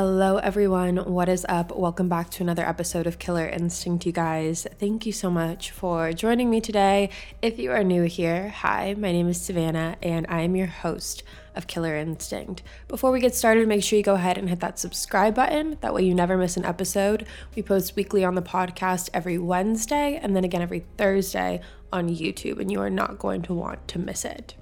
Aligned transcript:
Hello, 0.00 0.36
everyone. 0.36 0.98
What 0.98 1.28
is 1.28 1.44
up? 1.48 1.76
Welcome 1.76 2.08
back 2.08 2.30
to 2.30 2.44
another 2.44 2.64
episode 2.64 3.08
of 3.08 3.18
Killer 3.18 3.48
Instinct, 3.48 4.06
you 4.06 4.12
guys. 4.12 4.64
Thank 4.78 5.06
you 5.06 5.10
so 5.10 5.28
much 5.28 5.72
for 5.72 6.12
joining 6.12 6.48
me 6.48 6.60
today. 6.60 7.10
If 7.42 7.58
you 7.58 7.72
are 7.72 7.82
new 7.82 8.04
here, 8.04 8.50
hi, 8.50 8.94
my 8.96 9.10
name 9.10 9.26
is 9.26 9.40
Savannah, 9.40 9.96
and 10.00 10.24
I 10.28 10.42
am 10.42 10.54
your 10.54 10.68
host 10.68 11.24
of 11.56 11.66
Killer 11.66 11.96
Instinct. 11.96 12.62
Before 12.86 13.10
we 13.10 13.18
get 13.18 13.34
started, 13.34 13.66
make 13.66 13.82
sure 13.82 13.96
you 13.96 14.04
go 14.04 14.14
ahead 14.14 14.38
and 14.38 14.48
hit 14.48 14.60
that 14.60 14.78
subscribe 14.78 15.34
button. 15.34 15.78
That 15.80 15.94
way, 15.94 16.04
you 16.04 16.14
never 16.14 16.36
miss 16.36 16.56
an 16.56 16.64
episode. 16.64 17.26
We 17.56 17.62
post 17.62 17.96
weekly 17.96 18.24
on 18.24 18.36
the 18.36 18.40
podcast 18.40 19.10
every 19.12 19.36
Wednesday 19.36 20.20
and 20.22 20.36
then 20.36 20.44
again 20.44 20.62
every 20.62 20.84
Thursday 20.96 21.60
on 21.92 22.08
YouTube, 22.08 22.60
and 22.60 22.70
you 22.70 22.80
are 22.80 22.88
not 22.88 23.18
going 23.18 23.42
to 23.42 23.52
want 23.52 23.88
to 23.88 23.98
miss 23.98 24.24
it. 24.24 24.54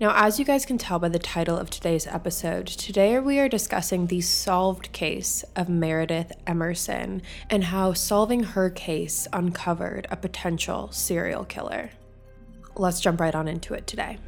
Now, 0.00 0.12
as 0.14 0.38
you 0.38 0.44
guys 0.44 0.64
can 0.64 0.78
tell 0.78 1.00
by 1.00 1.08
the 1.08 1.18
title 1.18 1.58
of 1.58 1.70
today's 1.70 2.06
episode, 2.06 2.68
today 2.68 3.18
we 3.18 3.40
are 3.40 3.48
discussing 3.48 4.06
the 4.06 4.20
solved 4.20 4.92
case 4.92 5.44
of 5.56 5.68
Meredith 5.68 6.30
Emerson 6.46 7.20
and 7.50 7.64
how 7.64 7.94
solving 7.94 8.44
her 8.44 8.70
case 8.70 9.26
uncovered 9.32 10.06
a 10.08 10.16
potential 10.16 10.88
serial 10.92 11.44
killer. 11.44 11.90
Let's 12.76 13.00
jump 13.00 13.20
right 13.20 13.34
on 13.34 13.48
into 13.48 13.74
it 13.74 13.88
today. 13.88 14.18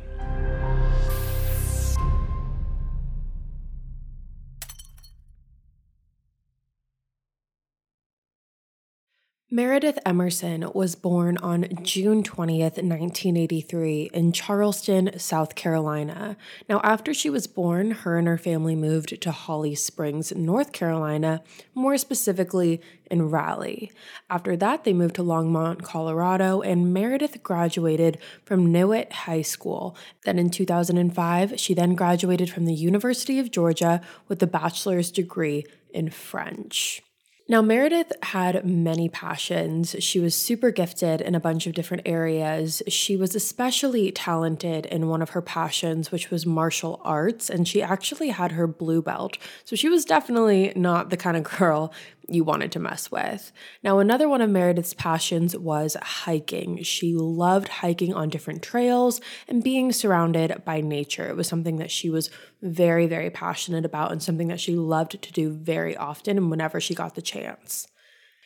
Meredith 9.52 9.98
Emerson 10.06 10.70
was 10.74 10.94
born 10.94 11.36
on 11.38 11.66
June 11.82 12.22
20th, 12.22 12.78
1983, 12.78 14.10
in 14.14 14.30
Charleston, 14.30 15.18
South 15.18 15.56
Carolina. 15.56 16.36
Now, 16.68 16.80
after 16.84 17.12
she 17.12 17.30
was 17.30 17.48
born, 17.48 17.90
her 17.90 18.16
and 18.16 18.28
her 18.28 18.38
family 18.38 18.76
moved 18.76 19.20
to 19.20 19.32
Holly 19.32 19.74
Springs, 19.74 20.32
North 20.36 20.70
Carolina, 20.70 21.42
more 21.74 21.98
specifically 21.98 22.80
in 23.10 23.28
Raleigh. 23.28 23.90
After 24.30 24.56
that, 24.56 24.84
they 24.84 24.92
moved 24.92 25.16
to 25.16 25.24
Longmont, 25.24 25.82
Colorado, 25.82 26.60
and 26.60 26.94
Meredith 26.94 27.42
graduated 27.42 28.18
from 28.44 28.68
Niwot 28.68 29.10
High 29.10 29.42
School. 29.42 29.96
Then 30.24 30.38
in 30.38 30.50
2005, 30.50 31.58
she 31.58 31.74
then 31.74 31.96
graduated 31.96 32.50
from 32.50 32.66
the 32.66 32.74
University 32.74 33.40
of 33.40 33.50
Georgia 33.50 34.00
with 34.28 34.40
a 34.44 34.46
bachelor's 34.46 35.10
degree 35.10 35.66
in 35.92 36.08
French. 36.08 37.02
Now, 37.50 37.62
Meredith 37.62 38.12
had 38.22 38.64
many 38.64 39.08
passions. 39.08 39.96
She 39.98 40.20
was 40.20 40.36
super 40.36 40.70
gifted 40.70 41.20
in 41.20 41.34
a 41.34 41.40
bunch 41.40 41.66
of 41.66 41.74
different 41.74 42.04
areas. 42.06 42.80
She 42.86 43.16
was 43.16 43.34
especially 43.34 44.12
talented 44.12 44.86
in 44.86 45.08
one 45.08 45.20
of 45.20 45.30
her 45.30 45.42
passions, 45.42 46.12
which 46.12 46.30
was 46.30 46.46
martial 46.46 47.00
arts, 47.02 47.50
and 47.50 47.66
she 47.66 47.82
actually 47.82 48.28
had 48.28 48.52
her 48.52 48.68
blue 48.68 49.02
belt. 49.02 49.36
So 49.64 49.74
she 49.74 49.88
was 49.88 50.04
definitely 50.04 50.72
not 50.76 51.10
the 51.10 51.16
kind 51.16 51.36
of 51.36 51.42
girl 51.58 51.92
you 52.30 52.44
wanted 52.44 52.72
to 52.72 52.78
mess 52.78 53.10
with. 53.10 53.52
Now, 53.82 53.98
another 53.98 54.28
one 54.28 54.40
of 54.40 54.50
Meredith's 54.50 54.94
passions 54.94 55.56
was 55.56 55.96
hiking. 56.00 56.82
She 56.82 57.14
loved 57.14 57.68
hiking 57.68 58.14
on 58.14 58.28
different 58.28 58.62
trails 58.62 59.20
and 59.48 59.64
being 59.64 59.92
surrounded 59.92 60.62
by 60.64 60.80
nature. 60.80 61.28
It 61.28 61.36
was 61.36 61.48
something 61.48 61.76
that 61.76 61.90
she 61.90 62.08
was 62.08 62.30
very, 62.62 63.06
very 63.06 63.30
passionate 63.30 63.84
about 63.84 64.12
and 64.12 64.22
something 64.22 64.48
that 64.48 64.60
she 64.60 64.76
loved 64.76 65.20
to 65.20 65.32
do 65.32 65.50
very 65.50 65.96
often 65.96 66.36
and 66.36 66.50
whenever 66.50 66.80
she 66.80 66.94
got 66.94 67.14
the 67.14 67.22
chance. 67.22 67.88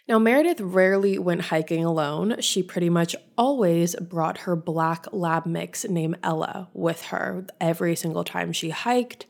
Now, 0.07 0.19
Meredith 0.19 0.61
rarely 0.61 1.19
went 1.19 1.43
hiking 1.43 1.83
alone. 1.83 2.41
She 2.41 2.63
pretty 2.63 2.91
much 2.91 3.17
always 3.39 3.97
brought 3.97 4.39
her 4.39 4.55
black 4.55 5.07
lab 5.13 5.47
mix 5.47 5.87
named 5.87 6.19
Ella 6.23 6.69
with 6.75 7.05
her 7.07 7.47
every 7.59 7.97
single 7.97 8.23
time 8.23 8.53
she 8.53 8.69
hiked. 8.69 9.25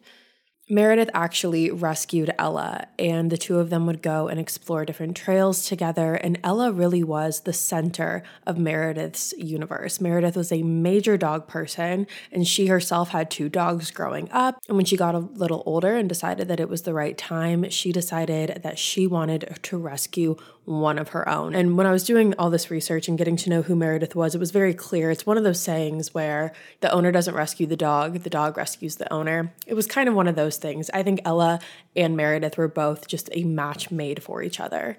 Meredith 0.68 1.10
actually 1.12 1.70
rescued 1.70 2.32
Ella, 2.38 2.86
and 2.98 3.30
the 3.30 3.36
two 3.36 3.58
of 3.58 3.68
them 3.68 3.86
would 3.86 4.00
go 4.00 4.28
and 4.28 4.40
explore 4.40 4.86
different 4.86 5.14
trails 5.14 5.68
together. 5.68 6.14
And 6.14 6.38
Ella 6.42 6.72
really 6.72 7.04
was 7.04 7.40
the 7.40 7.52
center 7.52 8.22
of 8.46 8.56
Meredith's 8.56 9.34
universe. 9.36 10.00
Meredith 10.00 10.36
was 10.36 10.50
a 10.50 10.62
major 10.62 11.18
dog 11.18 11.46
person, 11.46 12.06
and 12.32 12.48
she 12.48 12.68
herself 12.68 13.10
had 13.10 13.30
two 13.30 13.50
dogs 13.50 13.90
growing 13.90 14.30
up. 14.30 14.58
And 14.66 14.76
when 14.78 14.86
she 14.86 14.96
got 14.96 15.14
a 15.14 15.18
little 15.18 15.62
older 15.66 15.96
and 15.96 16.08
decided 16.08 16.48
that 16.48 16.60
it 16.60 16.70
was 16.70 16.82
the 16.82 16.94
right 16.94 17.18
time, 17.18 17.68
she 17.68 17.92
decided 17.92 18.62
that 18.62 18.78
she 18.78 19.06
wanted 19.06 19.58
to 19.62 19.76
rescue 19.76 20.36
one 20.64 20.98
of 20.98 21.10
her 21.10 21.28
own. 21.28 21.54
And 21.54 21.76
when 21.76 21.86
I 21.86 21.92
was 21.92 22.04
doing 22.04 22.34
all 22.38 22.50
this 22.50 22.70
research 22.70 23.08
and 23.08 23.18
getting 23.18 23.36
to 23.36 23.50
know 23.50 23.62
who 23.62 23.76
Meredith 23.76 24.14
was, 24.14 24.34
it 24.34 24.38
was 24.38 24.50
very 24.50 24.74
clear. 24.74 25.10
It's 25.10 25.26
one 25.26 25.36
of 25.36 25.44
those 25.44 25.60
sayings 25.60 26.14
where 26.14 26.52
the 26.80 26.92
owner 26.92 27.12
doesn't 27.12 27.34
rescue 27.34 27.66
the 27.66 27.76
dog, 27.76 28.20
the 28.20 28.30
dog 28.30 28.56
rescues 28.56 28.96
the 28.96 29.12
owner. 29.12 29.52
It 29.66 29.74
was 29.74 29.86
kind 29.86 30.08
of 30.08 30.14
one 30.14 30.28
of 30.28 30.36
those 30.36 30.56
things. 30.56 30.90
I 30.94 31.02
think 31.02 31.20
Ella 31.24 31.60
and 31.94 32.16
Meredith 32.16 32.56
were 32.56 32.68
both 32.68 33.06
just 33.06 33.28
a 33.32 33.44
match 33.44 33.90
made 33.90 34.22
for 34.22 34.42
each 34.42 34.60
other. 34.60 34.98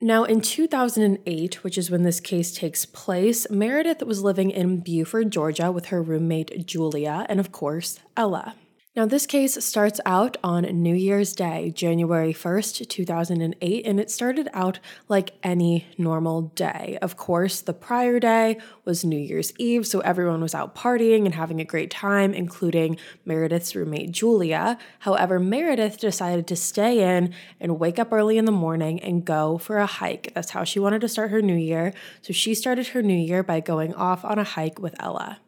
Now, 0.00 0.22
in 0.22 0.40
2008, 0.40 1.64
which 1.64 1.76
is 1.76 1.90
when 1.90 2.04
this 2.04 2.20
case 2.20 2.54
takes 2.54 2.84
place, 2.84 3.50
Meredith 3.50 4.00
was 4.04 4.22
living 4.22 4.52
in 4.52 4.78
Buford, 4.78 5.32
Georgia 5.32 5.72
with 5.72 5.86
her 5.86 6.00
roommate 6.00 6.66
Julia 6.66 7.26
and, 7.28 7.40
of 7.40 7.50
course, 7.50 7.98
Ella. 8.16 8.54
Now, 8.98 9.06
this 9.06 9.26
case 9.26 9.64
starts 9.64 10.00
out 10.04 10.36
on 10.42 10.64
New 10.64 10.96
Year's 10.96 11.32
Day, 11.32 11.70
January 11.70 12.32
1st, 12.32 12.88
2008, 12.88 13.86
and 13.86 14.00
it 14.00 14.10
started 14.10 14.48
out 14.52 14.80
like 15.08 15.34
any 15.40 15.86
normal 15.96 16.42
day. 16.56 16.98
Of 17.00 17.16
course, 17.16 17.60
the 17.60 17.72
prior 17.72 18.18
day 18.18 18.58
was 18.84 19.04
New 19.04 19.16
Year's 19.16 19.52
Eve, 19.56 19.86
so 19.86 20.00
everyone 20.00 20.40
was 20.40 20.52
out 20.52 20.74
partying 20.74 21.26
and 21.26 21.36
having 21.36 21.60
a 21.60 21.64
great 21.64 21.92
time, 21.92 22.34
including 22.34 22.98
Meredith's 23.24 23.76
roommate 23.76 24.10
Julia. 24.10 24.76
However, 24.98 25.38
Meredith 25.38 26.00
decided 26.00 26.48
to 26.48 26.56
stay 26.56 27.16
in 27.16 27.32
and 27.60 27.78
wake 27.78 28.00
up 28.00 28.12
early 28.12 28.36
in 28.36 28.46
the 28.46 28.50
morning 28.50 28.98
and 28.98 29.24
go 29.24 29.58
for 29.58 29.78
a 29.78 29.86
hike. 29.86 30.32
That's 30.34 30.50
how 30.50 30.64
she 30.64 30.80
wanted 30.80 31.02
to 31.02 31.08
start 31.08 31.30
her 31.30 31.40
new 31.40 31.54
year. 31.54 31.94
So 32.20 32.32
she 32.32 32.52
started 32.52 32.88
her 32.88 33.02
new 33.04 33.14
year 33.14 33.44
by 33.44 33.60
going 33.60 33.94
off 33.94 34.24
on 34.24 34.40
a 34.40 34.44
hike 34.44 34.80
with 34.80 35.00
Ella. 35.00 35.38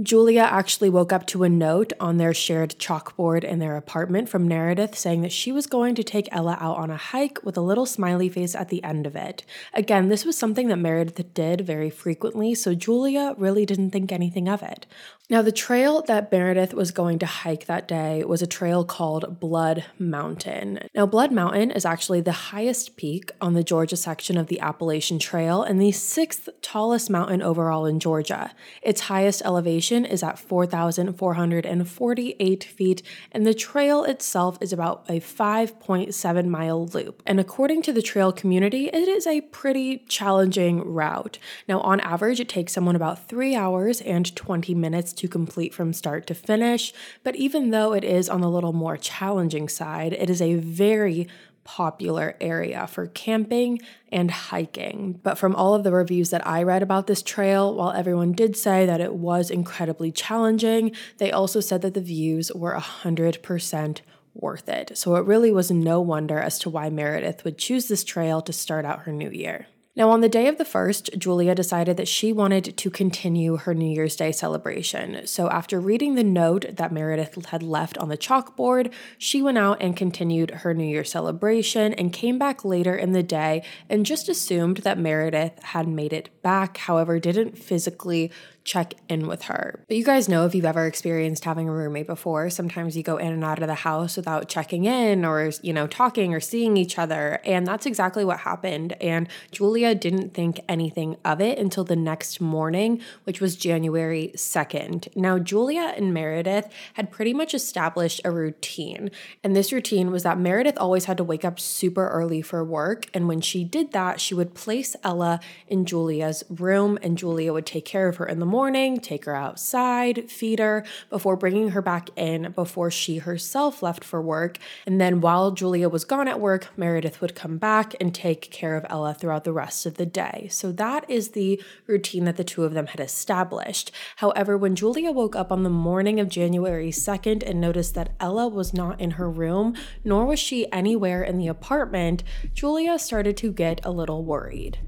Julia 0.00 0.42
actually 0.42 0.90
woke 0.90 1.12
up 1.12 1.26
to 1.26 1.42
a 1.42 1.48
note 1.48 1.92
on 1.98 2.18
their 2.18 2.32
shared 2.32 2.78
chalkboard 2.78 3.42
in 3.42 3.58
their 3.58 3.76
apartment 3.76 4.28
from 4.28 4.46
Meredith 4.46 4.96
saying 4.96 5.22
that 5.22 5.32
she 5.32 5.50
was 5.50 5.66
going 5.66 5.96
to 5.96 6.04
take 6.04 6.28
Ella 6.30 6.56
out 6.60 6.76
on 6.76 6.88
a 6.88 6.96
hike 6.96 7.42
with 7.42 7.56
a 7.56 7.60
little 7.60 7.84
smiley 7.84 8.28
face 8.28 8.54
at 8.54 8.68
the 8.68 8.84
end 8.84 9.08
of 9.08 9.16
it. 9.16 9.44
Again, 9.74 10.08
this 10.08 10.24
was 10.24 10.38
something 10.38 10.68
that 10.68 10.76
Meredith 10.76 11.34
did 11.34 11.62
very 11.62 11.90
frequently, 11.90 12.54
so 12.54 12.76
Julia 12.76 13.34
really 13.38 13.66
didn't 13.66 13.90
think 13.90 14.12
anything 14.12 14.48
of 14.48 14.62
it. 14.62 14.86
Now, 15.30 15.42
the 15.42 15.52
trail 15.52 16.00
that 16.06 16.32
Meredith 16.32 16.72
was 16.72 16.90
going 16.90 17.18
to 17.18 17.26
hike 17.26 17.66
that 17.66 17.86
day 17.86 18.24
was 18.24 18.40
a 18.40 18.46
trail 18.46 18.82
called 18.82 19.38
Blood 19.38 19.84
Mountain. 19.98 20.88
Now, 20.94 21.04
Blood 21.04 21.32
Mountain 21.32 21.70
is 21.72 21.84
actually 21.84 22.22
the 22.22 22.32
highest 22.32 22.96
peak 22.96 23.30
on 23.38 23.52
the 23.52 23.62
Georgia 23.62 23.96
section 23.96 24.38
of 24.38 24.46
the 24.46 24.58
Appalachian 24.58 25.18
Trail 25.18 25.62
and 25.62 25.78
the 25.78 25.92
sixth 25.92 26.48
tallest 26.62 27.10
mountain 27.10 27.42
overall 27.42 27.84
in 27.84 28.00
Georgia. 28.00 28.52
Its 28.80 29.02
highest 29.02 29.42
elevation 29.44 30.06
is 30.06 30.22
at 30.22 30.38
4,448 30.38 32.64
feet, 32.64 33.02
and 33.30 33.46
the 33.46 33.52
trail 33.52 34.04
itself 34.04 34.56
is 34.62 34.72
about 34.72 35.04
a 35.10 35.20
5.7 35.20 36.46
mile 36.46 36.86
loop. 36.86 37.22
And 37.26 37.38
according 37.38 37.82
to 37.82 37.92
the 37.92 38.00
trail 38.00 38.32
community, 38.32 38.86
it 38.86 39.08
is 39.08 39.26
a 39.26 39.42
pretty 39.42 39.98
challenging 40.08 40.90
route. 40.90 41.38
Now, 41.68 41.82
on 41.82 42.00
average, 42.00 42.40
it 42.40 42.48
takes 42.48 42.72
someone 42.72 42.96
about 42.96 43.28
three 43.28 43.54
hours 43.54 44.00
and 44.00 44.34
20 44.34 44.74
minutes 44.74 45.17
to 45.18 45.28
complete 45.28 45.72
from 45.72 45.92
start 45.92 46.26
to 46.26 46.34
finish, 46.34 46.92
but 47.22 47.36
even 47.36 47.70
though 47.70 47.92
it 47.92 48.04
is 48.04 48.28
on 48.28 48.40
the 48.40 48.50
little 48.50 48.72
more 48.72 48.96
challenging 48.96 49.68
side, 49.68 50.12
it 50.12 50.28
is 50.28 50.42
a 50.42 50.54
very 50.54 51.28
popular 51.68 52.34
area 52.40 52.86
for 52.86 53.06
camping 53.08 53.78
and 54.10 54.30
hiking. 54.30 55.20
But 55.22 55.36
from 55.36 55.54
all 55.54 55.74
of 55.74 55.84
the 55.84 55.92
reviews 55.92 56.30
that 56.30 56.46
I 56.46 56.62
read 56.62 56.82
about 56.82 57.06
this 57.06 57.20
trail, 57.20 57.74
while 57.74 57.92
everyone 57.92 58.32
did 58.32 58.56
say 58.56 58.86
that 58.86 59.02
it 59.02 59.12
was 59.12 59.50
incredibly 59.50 60.10
challenging, 60.10 60.92
they 61.18 61.30
also 61.30 61.60
said 61.60 61.82
that 61.82 61.92
the 61.92 62.00
views 62.00 62.50
were 62.54 62.74
100% 62.74 64.00
worth 64.32 64.68
it. 64.68 64.96
So 64.96 65.16
it 65.16 65.26
really 65.26 65.52
was 65.52 65.70
no 65.70 66.00
wonder 66.00 66.38
as 66.38 66.58
to 66.60 66.70
why 66.70 66.88
Meredith 66.88 67.44
would 67.44 67.58
choose 67.58 67.88
this 67.88 68.02
trail 68.02 68.40
to 68.42 68.52
start 68.52 68.86
out 68.86 69.00
her 69.00 69.12
new 69.12 69.30
year. 69.30 69.66
Now, 69.98 70.10
on 70.10 70.20
the 70.20 70.28
day 70.28 70.46
of 70.46 70.58
the 70.58 70.64
first, 70.64 71.10
Julia 71.18 71.56
decided 71.56 71.96
that 71.96 72.06
she 72.06 72.32
wanted 72.32 72.76
to 72.76 72.88
continue 72.88 73.56
her 73.56 73.74
New 73.74 73.92
Year's 73.92 74.14
Day 74.14 74.30
celebration. 74.30 75.26
So, 75.26 75.50
after 75.50 75.80
reading 75.80 76.14
the 76.14 76.22
note 76.22 76.66
that 76.76 76.92
Meredith 76.92 77.46
had 77.46 77.64
left 77.64 77.98
on 77.98 78.08
the 78.08 78.16
chalkboard, 78.16 78.92
she 79.18 79.42
went 79.42 79.58
out 79.58 79.82
and 79.82 79.96
continued 79.96 80.52
her 80.52 80.72
New 80.72 80.86
Year 80.86 81.02
celebration 81.02 81.94
and 81.94 82.12
came 82.12 82.38
back 82.38 82.64
later 82.64 82.94
in 82.94 83.10
the 83.10 83.24
day 83.24 83.64
and 83.88 84.06
just 84.06 84.28
assumed 84.28 84.78
that 84.78 85.00
Meredith 85.00 85.60
had 85.64 85.88
made 85.88 86.12
it 86.12 86.30
back, 86.42 86.76
however, 86.76 87.18
didn't 87.18 87.58
physically 87.58 88.30
check 88.68 88.92
in 89.08 89.26
with 89.26 89.44
her. 89.44 89.82
But 89.88 89.96
you 89.96 90.04
guys 90.04 90.28
know 90.28 90.44
if 90.44 90.54
you've 90.54 90.66
ever 90.66 90.86
experienced 90.86 91.44
having 91.44 91.70
a 91.70 91.72
roommate 91.72 92.06
before, 92.06 92.50
sometimes 92.50 92.98
you 92.98 93.02
go 93.02 93.16
in 93.16 93.32
and 93.32 93.42
out 93.42 93.62
of 93.62 93.66
the 93.66 93.74
house 93.74 94.14
without 94.14 94.46
checking 94.46 94.84
in 94.84 95.24
or, 95.24 95.50
you 95.62 95.72
know, 95.72 95.86
talking 95.86 96.34
or 96.34 96.40
seeing 96.40 96.76
each 96.76 96.98
other. 96.98 97.40
And 97.46 97.66
that's 97.66 97.86
exactly 97.86 98.26
what 98.26 98.40
happened. 98.40 98.92
And 99.00 99.26
Julia 99.50 99.94
didn't 99.94 100.34
think 100.34 100.60
anything 100.68 101.16
of 101.24 101.40
it 101.40 101.58
until 101.58 101.82
the 101.82 101.96
next 101.96 102.42
morning, 102.42 103.00
which 103.24 103.40
was 103.40 103.56
January 103.56 104.32
2nd. 104.36 105.16
Now, 105.16 105.38
Julia 105.38 105.94
and 105.96 106.12
Meredith 106.12 106.68
had 106.92 107.10
pretty 107.10 107.32
much 107.32 107.54
established 107.54 108.20
a 108.22 108.30
routine. 108.30 109.10
And 109.42 109.56
this 109.56 109.72
routine 109.72 110.10
was 110.10 110.24
that 110.24 110.38
Meredith 110.38 110.76
always 110.76 111.06
had 111.06 111.16
to 111.16 111.24
wake 111.24 111.44
up 111.44 111.58
super 111.58 112.06
early 112.08 112.42
for 112.42 112.62
work. 112.62 113.06
And 113.14 113.28
when 113.28 113.40
she 113.40 113.64
did 113.64 113.92
that, 113.92 114.20
she 114.20 114.34
would 114.34 114.52
place 114.52 114.94
Ella 115.02 115.40
in 115.68 115.86
Julia's 115.86 116.44
room 116.50 116.98
and 117.00 117.16
Julia 117.16 117.54
would 117.54 117.64
take 117.64 117.86
care 117.86 118.08
of 118.08 118.16
her 118.16 118.26
in 118.26 118.40
the 118.40 118.44
morning 118.44 118.57
morning, 118.58 118.98
take 118.98 119.24
her 119.24 119.36
outside, 119.36 120.28
feed 120.28 120.58
her 120.58 120.84
before 121.10 121.36
bringing 121.36 121.68
her 121.68 121.80
back 121.80 122.10
in 122.16 122.50
before 122.56 122.90
she 122.90 123.18
herself 123.18 123.84
left 123.84 124.02
for 124.02 124.20
work. 124.20 124.58
And 124.84 125.00
then 125.00 125.20
while 125.20 125.52
Julia 125.52 125.88
was 125.88 126.04
gone 126.04 126.26
at 126.26 126.40
work, 126.40 126.66
Meredith 126.76 127.20
would 127.20 127.36
come 127.36 127.56
back 127.56 127.94
and 128.00 128.12
take 128.12 128.50
care 128.50 128.74
of 128.74 128.84
Ella 128.90 129.14
throughout 129.14 129.44
the 129.44 129.52
rest 129.52 129.86
of 129.86 129.94
the 129.94 130.04
day. 130.04 130.48
So 130.50 130.72
that 130.72 131.08
is 131.08 131.28
the 131.28 131.62
routine 131.86 132.24
that 132.24 132.36
the 132.36 132.42
two 132.42 132.64
of 132.64 132.74
them 132.74 132.88
had 132.88 132.98
established. 132.98 133.92
However, 134.16 134.58
when 134.58 134.74
Julia 134.74 135.12
woke 135.12 135.36
up 135.36 135.52
on 135.52 135.62
the 135.62 135.70
morning 135.70 136.18
of 136.18 136.28
January 136.28 136.90
2nd 136.90 137.48
and 137.48 137.60
noticed 137.60 137.94
that 137.94 138.16
Ella 138.18 138.48
was 138.48 138.74
not 138.74 139.00
in 139.00 139.12
her 139.12 139.30
room, 139.30 139.76
nor 140.02 140.26
was 140.26 140.40
she 140.40 140.70
anywhere 140.72 141.22
in 141.22 141.38
the 141.38 141.46
apartment, 141.46 142.24
Julia 142.54 142.98
started 142.98 143.36
to 143.36 143.52
get 143.52 143.80
a 143.84 143.92
little 143.92 144.24
worried. 144.24 144.80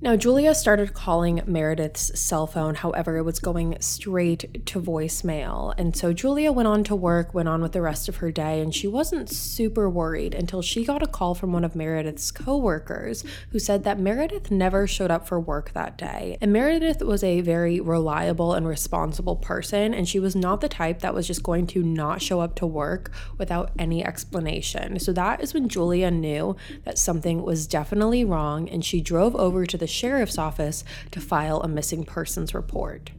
Now, 0.00 0.14
Julia 0.14 0.54
started 0.54 0.94
calling 0.94 1.42
Meredith's 1.44 2.20
cell 2.20 2.46
phone, 2.46 2.76
however, 2.76 3.16
it 3.16 3.24
was 3.24 3.40
going 3.40 3.76
straight 3.80 4.64
to 4.66 4.80
voicemail. 4.80 5.74
And 5.76 5.96
so 5.96 6.12
Julia 6.12 6.52
went 6.52 6.68
on 6.68 6.84
to 6.84 6.94
work, 6.94 7.34
went 7.34 7.48
on 7.48 7.60
with 7.60 7.72
the 7.72 7.82
rest 7.82 8.08
of 8.08 8.18
her 8.18 8.30
day, 8.30 8.60
and 8.60 8.72
she 8.72 8.86
wasn't 8.86 9.28
super 9.28 9.90
worried 9.90 10.34
until 10.34 10.62
she 10.62 10.84
got 10.84 11.02
a 11.02 11.08
call 11.08 11.34
from 11.34 11.52
one 11.52 11.64
of 11.64 11.74
Meredith's 11.74 12.30
coworkers 12.30 13.24
who 13.50 13.58
said 13.58 13.82
that 13.82 13.98
Meredith 13.98 14.52
never 14.52 14.86
showed 14.86 15.10
up 15.10 15.26
for 15.26 15.40
work 15.40 15.72
that 15.72 15.98
day. 15.98 16.38
And 16.40 16.52
Meredith 16.52 17.02
was 17.02 17.24
a 17.24 17.40
very 17.40 17.80
reliable 17.80 18.54
and 18.54 18.68
responsible 18.68 19.34
person, 19.34 19.92
and 19.92 20.08
she 20.08 20.20
was 20.20 20.36
not 20.36 20.60
the 20.60 20.68
type 20.68 21.00
that 21.00 21.12
was 21.12 21.26
just 21.26 21.42
going 21.42 21.66
to 21.68 21.82
not 21.82 22.22
show 22.22 22.38
up 22.38 22.54
to 22.54 22.66
work 22.66 23.10
without 23.36 23.72
any 23.76 24.04
explanation. 24.04 25.00
So 25.00 25.12
that 25.14 25.40
is 25.40 25.54
when 25.54 25.68
Julia 25.68 26.12
knew 26.12 26.54
that 26.84 26.98
something 26.98 27.42
was 27.42 27.66
definitely 27.66 28.24
wrong, 28.24 28.68
and 28.68 28.84
she 28.84 29.00
drove 29.00 29.34
over 29.34 29.66
to 29.66 29.76
the 29.76 29.87
sheriff's 29.88 30.38
office 30.38 30.84
to 31.10 31.20
file 31.20 31.60
a 31.60 31.68
missing 31.68 32.04
persons 32.04 32.54
report. 32.54 33.10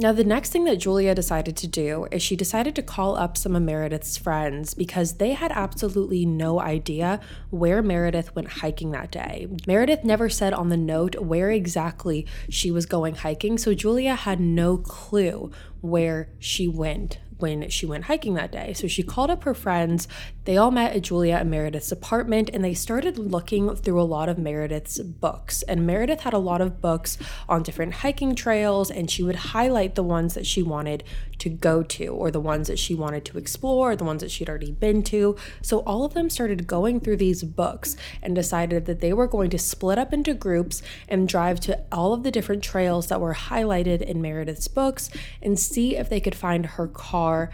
Now, 0.00 0.12
the 0.12 0.22
next 0.22 0.50
thing 0.50 0.62
that 0.64 0.76
Julia 0.76 1.12
decided 1.12 1.56
to 1.56 1.66
do 1.66 2.06
is 2.12 2.22
she 2.22 2.36
decided 2.36 2.76
to 2.76 2.82
call 2.82 3.16
up 3.16 3.36
some 3.36 3.56
of 3.56 3.62
Meredith's 3.62 4.16
friends 4.16 4.72
because 4.72 5.14
they 5.14 5.32
had 5.32 5.50
absolutely 5.50 6.24
no 6.24 6.60
idea 6.60 7.18
where 7.50 7.82
Meredith 7.82 8.32
went 8.36 8.48
hiking 8.48 8.92
that 8.92 9.10
day. 9.10 9.48
Meredith 9.66 10.04
never 10.04 10.28
said 10.28 10.52
on 10.52 10.68
the 10.68 10.76
note 10.76 11.16
where 11.20 11.50
exactly 11.50 12.28
she 12.48 12.70
was 12.70 12.86
going 12.86 13.16
hiking, 13.16 13.58
so 13.58 13.74
Julia 13.74 14.14
had 14.14 14.38
no 14.38 14.76
clue 14.76 15.50
where 15.80 16.28
she 16.38 16.68
went 16.68 17.18
when 17.38 17.68
she 17.68 17.84
went 17.84 18.04
hiking 18.04 18.34
that 18.34 18.52
day. 18.52 18.72
So 18.74 18.86
she 18.86 19.02
called 19.02 19.30
up 19.30 19.44
her 19.44 19.54
friends. 19.54 20.06
They 20.48 20.56
all 20.56 20.70
met 20.70 20.96
at 20.96 21.02
Julia 21.02 21.34
and 21.34 21.50
Meredith's 21.50 21.92
apartment 21.92 22.48
and 22.54 22.64
they 22.64 22.72
started 22.72 23.18
looking 23.18 23.76
through 23.76 24.00
a 24.00 24.02
lot 24.02 24.30
of 24.30 24.38
Meredith's 24.38 24.98
books. 24.98 25.60
And 25.64 25.86
Meredith 25.86 26.20
had 26.20 26.32
a 26.32 26.38
lot 26.38 26.62
of 26.62 26.80
books 26.80 27.18
on 27.50 27.62
different 27.62 27.96
hiking 27.96 28.34
trails, 28.34 28.90
and 28.90 29.10
she 29.10 29.22
would 29.22 29.36
highlight 29.36 29.94
the 29.94 30.02
ones 30.02 30.32
that 30.32 30.46
she 30.46 30.62
wanted 30.62 31.04
to 31.40 31.50
go 31.50 31.82
to, 31.82 32.06
or 32.06 32.30
the 32.30 32.40
ones 32.40 32.68
that 32.68 32.78
she 32.78 32.94
wanted 32.94 33.26
to 33.26 33.36
explore, 33.36 33.94
the 33.94 34.04
ones 34.04 34.22
that 34.22 34.30
she'd 34.30 34.48
already 34.48 34.72
been 34.72 35.02
to. 35.02 35.36
So 35.60 35.80
all 35.80 36.06
of 36.06 36.14
them 36.14 36.30
started 36.30 36.66
going 36.66 37.00
through 37.00 37.18
these 37.18 37.42
books 37.42 37.94
and 38.22 38.34
decided 38.34 38.86
that 38.86 39.00
they 39.00 39.12
were 39.12 39.26
going 39.26 39.50
to 39.50 39.58
split 39.58 39.98
up 39.98 40.14
into 40.14 40.32
groups 40.32 40.80
and 41.10 41.28
drive 41.28 41.60
to 41.60 41.84
all 41.92 42.14
of 42.14 42.22
the 42.22 42.30
different 42.30 42.62
trails 42.62 43.08
that 43.08 43.20
were 43.20 43.34
highlighted 43.34 44.00
in 44.00 44.22
Meredith's 44.22 44.66
books 44.66 45.10
and 45.42 45.58
see 45.58 45.94
if 45.94 46.08
they 46.08 46.20
could 46.20 46.34
find 46.34 46.64
her 46.64 46.86
car 46.86 47.50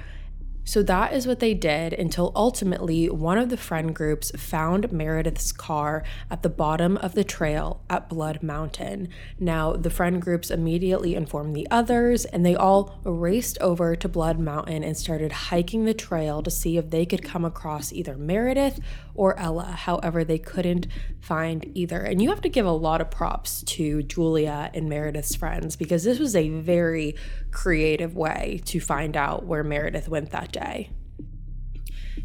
so 0.65 0.83
that 0.83 1.13
is 1.13 1.27
what 1.27 1.41
they 1.41 1.55
did 1.55 1.93
until 1.93 2.33
ultimately 2.35 3.09
one 3.11 3.39
of 3.39 3.51
the 3.51 3.57
friend 3.57 3.95
groups 3.95 4.33
found 4.33 4.91
Meredith's 4.91 5.53
car 5.53 6.03
at 6.31 6.43
the 6.43 6.49
bottom 6.49 6.97
of 6.97 7.15
the 7.15 7.25
trail 7.25 7.83
at 7.91 8.09
Blood 8.09 8.43
Mountain. 8.43 9.09
Now, 9.39 9.75
the 9.75 9.91
friend 9.91 10.21
groups 10.21 10.51
immediately 10.51 11.15
informed 11.15 11.55
the 11.55 11.69
others, 11.71 12.25
and 12.25 12.45
they 12.45 12.55
all 12.55 12.99
raced 13.05 13.59
over 13.61 13.95
to 13.95 14.09
Blood 14.09 14.39
Mountain 14.39 14.83
and 14.83 14.97
started 14.97 15.33
hiking 15.33 15.85
the 15.85 15.95
trail 15.95 16.43
to 16.43 16.51
see 16.51 16.79
if 16.79 16.91
they 16.91 17.05
could 17.05 17.23
come 17.23 17.45
across 17.45 17.93
either 17.93 18.17
Meredith 18.17 18.81
or 19.15 19.39
Ella. 19.39 19.65
However, 19.65 20.25
they 20.25 20.39
couldn't 20.39 20.87
find 21.21 21.71
either. 21.75 22.01
And 22.01 22.21
you 22.21 22.29
have 22.31 22.41
to 22.43 22.49
give 22.49 22.67
a 22.67 22.71
lot 22.71 23.01
of 23.01 23.11
props 23.11 23.63
to 23.63 24.03
Julia 24.03 24.71
and 24.75 24.89
Meredith's 24.89 25.35
friends 25.35 25.77
because 25.77 26.05
this 26.05 26.19
was 26.19 26.37
a 26.37 26.49
very 26.49 27.17
creative 27.51 28.17
way 28.17 28.61
to 28.67 28.81
find 28.81 29.17
out 29.17 29.47
where 29.47 29.63
Meredith 29.63 30.09
went 30.09 30.31
that 30.31 30.53
day. 30.55 30.91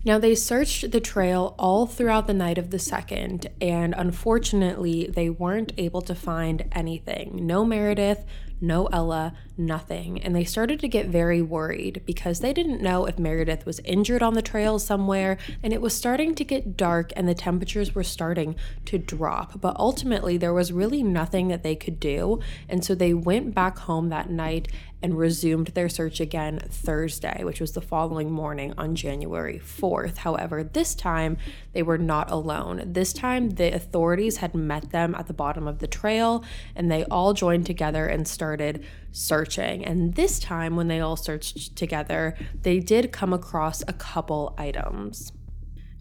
Now, 0.06 0.18
they 0.18 0.34
searched 0.34 0.92
the 0.92 1.02
trail 1.02 1.56
all 1.60 1.86
throughout 1.86 2.26
the 2.26 2.34
night 2.34 2.58
of 2.58 2.70
the 2.70 2.80
second, 2.80 3.48
and 3.60 3.94
unfortunately, 3.98 5.10
they 5.14 5.30
weren't 5.30 5.74
able 5.78 6.02
to 6.04 6.16
find 6.16 6.70
anything. 6.72 7.46
No 7.46 7.66
Meredith, 7.66 8.26
no 8.62 8.88
Ella, 8.88 9.34
nothing. 9.58 10.22
And 10.22 10.36
they 10.36 10.44
started 10.44 10.80
to 10.80 10.88
get 10.88 11.08
very 11.08 11.42
worried 11.42 12.02
because 12.06 12.40
they 12.40 12.54
didn't 12.54 12.82
know 12.82 13.06
if 13.06 13.20
Meredith 13.20 13.66
was 13.66 13.80
injured 13.80 14.24
on 14.24 14.34
the 14.34 14.42
trail 14.42 14.80
somewhere, 14.80 15.38
and 15.64 15.74
it 15.74 15.82
was 15.82 15.94
starting 15.94 16.34
to 16.36 16.44
get 16.44 16.78
dark 16.78 17.12
and 17.16 17.28
the 17.28 17.34
temperatures 17.34 17.94
were 17.94 18.04
starting 18.04 18.56
to 18.86 18.98
drop. 18.98 19.60
But 19.60 19.76
ultimately, 19.78 20.38
there 20.38 20.54
was 20.54 20.72
really 20.72 21.04
nothing 21.04 21.50
that 21.50 21.64
they 21.64 21.76
could 21.76 22.00
do. 22.00 22.40
And 22.68 22.84
so 22.84 22.96
they 22.96 23.14
went 23.14 23.54
back 23.54 23.80
home 23.80 24.10
that 24.10 24.30
night 24.30 24.70
and 25.02 25.18
resumed 25.18 25.68
their 25.68 25.90
search 25.90 26.20
again 26.20 26.60
Thursday, 26.70 27.44
which 27.44 27.62
was 27.62 27.72
the 27.72 27.82
following 27.82 28.32
morning 28.32 28.74
on 28.78 28.96
January 28.96 29.60
4th. 29.60 30.18
However, 30.18 30.64
this 30.64 30.94
time 30.96 31.38
they 31.74 31.84
were 31.84 31.98
not 31.98 32.30
alone. 32.30 32.84
This 32.86 33.14
time 33.14 33.52
the 33.52 33.74
authorities 33.74 34.38
had 34.38 34.54
met 34.54 34.92
them 34.92 35.16
at 35.16 35.28
the 35.28 35.34
bottom 35.34 35.68
of 35.68 35.80
the 35.80 35.88
trail 35.88 36.44
and 36.76 36.92
they 36.92 37.06
all 37.06 37.34
joined 37.34 37.66
together 37.66 38.08
and 38.08 38.28
started 38.28 38.86
searching. 39.12 39.86
And 39.86 40.16
this 40.16 40.40
time, 40.40 40.76
when 40.76 40.88
they 40.88 41.00
all 41.00 41.16
searched 41.16 41.76
together, 41.76 42.36
they 42.62 42.80
did 42.80 43.12
come 43.12 43.34
across 43.34 43.82
a 43.88 43.94
couple 43.94 44.54
items. 44.58 45.32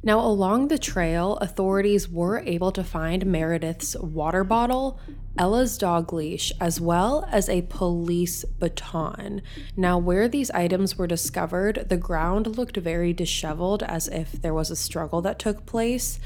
Now, 0.03 0.21
along 0.21 0.69
the 0.69 0.79
trail, 0.79 1.37
authorities 1.39 2.09
were 2.09 2.39
able 2.41 2.71
to 2.73 2.85
find 2.85 3.27
Meredith's 3.27 3.97
water 3.97 4.45
bottle, 4.45 5.01
Ella's 5.37 5.77
dog 5.77 6.13
leash, 6.13 6.53
as 6.61 6.81
well 6.81 7.29
as 7.33 7.49
a 7.49 7.63
police 7.63 8.45
baton. 8.45 9.43
Now, 9.77 9.99
where 9.99 10.29
these 10.29 10.53
items 10.53 10.97
were 10.97 11.09
discovered, 11.09 11.87
the 11.89 11.97
ground 11.97 12.57
looked 12.57 12.77
very 12.77 13.13
disheveled 13.13 13.83
as 13.83 14.07
if 14.09 14.33
there 14.33 14.55
was 14.55 14.71
a 14.71 14.77
struggle 14.77 15.21
that 15.23 15.41
took 15.41 15.67
place. 15.67 16.21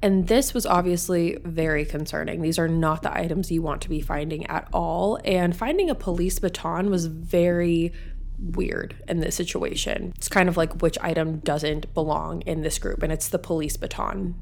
And 0.00 0.28
this 0.28 0.54
was 0.54 0.64
obviously 0.64 1.38
very 1.44 1.84
concerning. 1.84 2.40
These 2.40 2.60
are 2.60 2.68
not 2.68 3.02
the 3.02 3.12
items 3.12 3.50
you 3.50 3.62
want 3.62 3.82
to 3.82 3.88
be 3.88 4.00
finding 4.00 4.46
at 4.46 4.68
all. 4.72 5.18
And 5.24 5.56
finding 5.56 5.90
a 5.90 5.96
police 5.96 6.38
baton 6.38 6.90
was 6.90 7.06
very 7.06 7.92
weird 8.38 9.02
in 9.08 9.20
this 9.20 9.34
situation. 9.34 10.12
It's 10.16 10.28
kind 10.28 10.48
of 10.48 10.56
like 10.56 10.82
which 10.82 10.98
item 11.00 11.38
doesn't 11.38 11.92
belong 11.94 12.42
in 12.42 12.62
this 12.62 12.78
group, 12.78 13.02
and 13.02 13.12
it's 13.12 13.28
the 13.28 13.38
police 13.38 13.76
baton. 13.76 14.34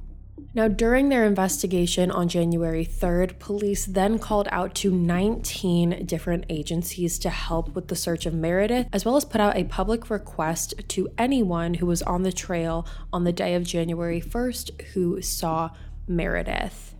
Now, 0.55 0.69
during 0.69 1.09
their 1.09 1.27
investigation 1.27 2.11
on 2.11 2.29
January 2.29 2.87
3rd, 2.87 3.39
police 3.39 3.85
then 3.85 4.19
called 4.19 4.49
out 4.51 4.75
to 4.77 4.91
19 4.91 6.07
different 6.07 6.47
agencies 6.49 7.19
to 7.21 7.31
help 7.31 7.75
with 7.75 7.89
the 7.89 7.97
search 7.97 8.25
of 8.25 8.33
Meredith, 8.33 8.87
as 8.93 9.05
well 9.05 9.17
as 9.17 9.25
put 9.25 9.41
out 9.41 9.57
a 9.57 9.65
public 9.65 10.09
request 10.09 10.75
to 10.89 11.09
anyone 11.19 11.75
who 11.75 11.87
was 11.87 12.03
on 12.03 12.23
the 12.23 12.33
trail 12.33 12.87
on 13.13 13.25
the 13.25 13.33
day 13.33 13.55
of 13.55 13.65
January 13.65 14.21
1st 14.21 14.83
who 14.93 15.21
saw 15.21 15.71
Meredith. 16.09 16.96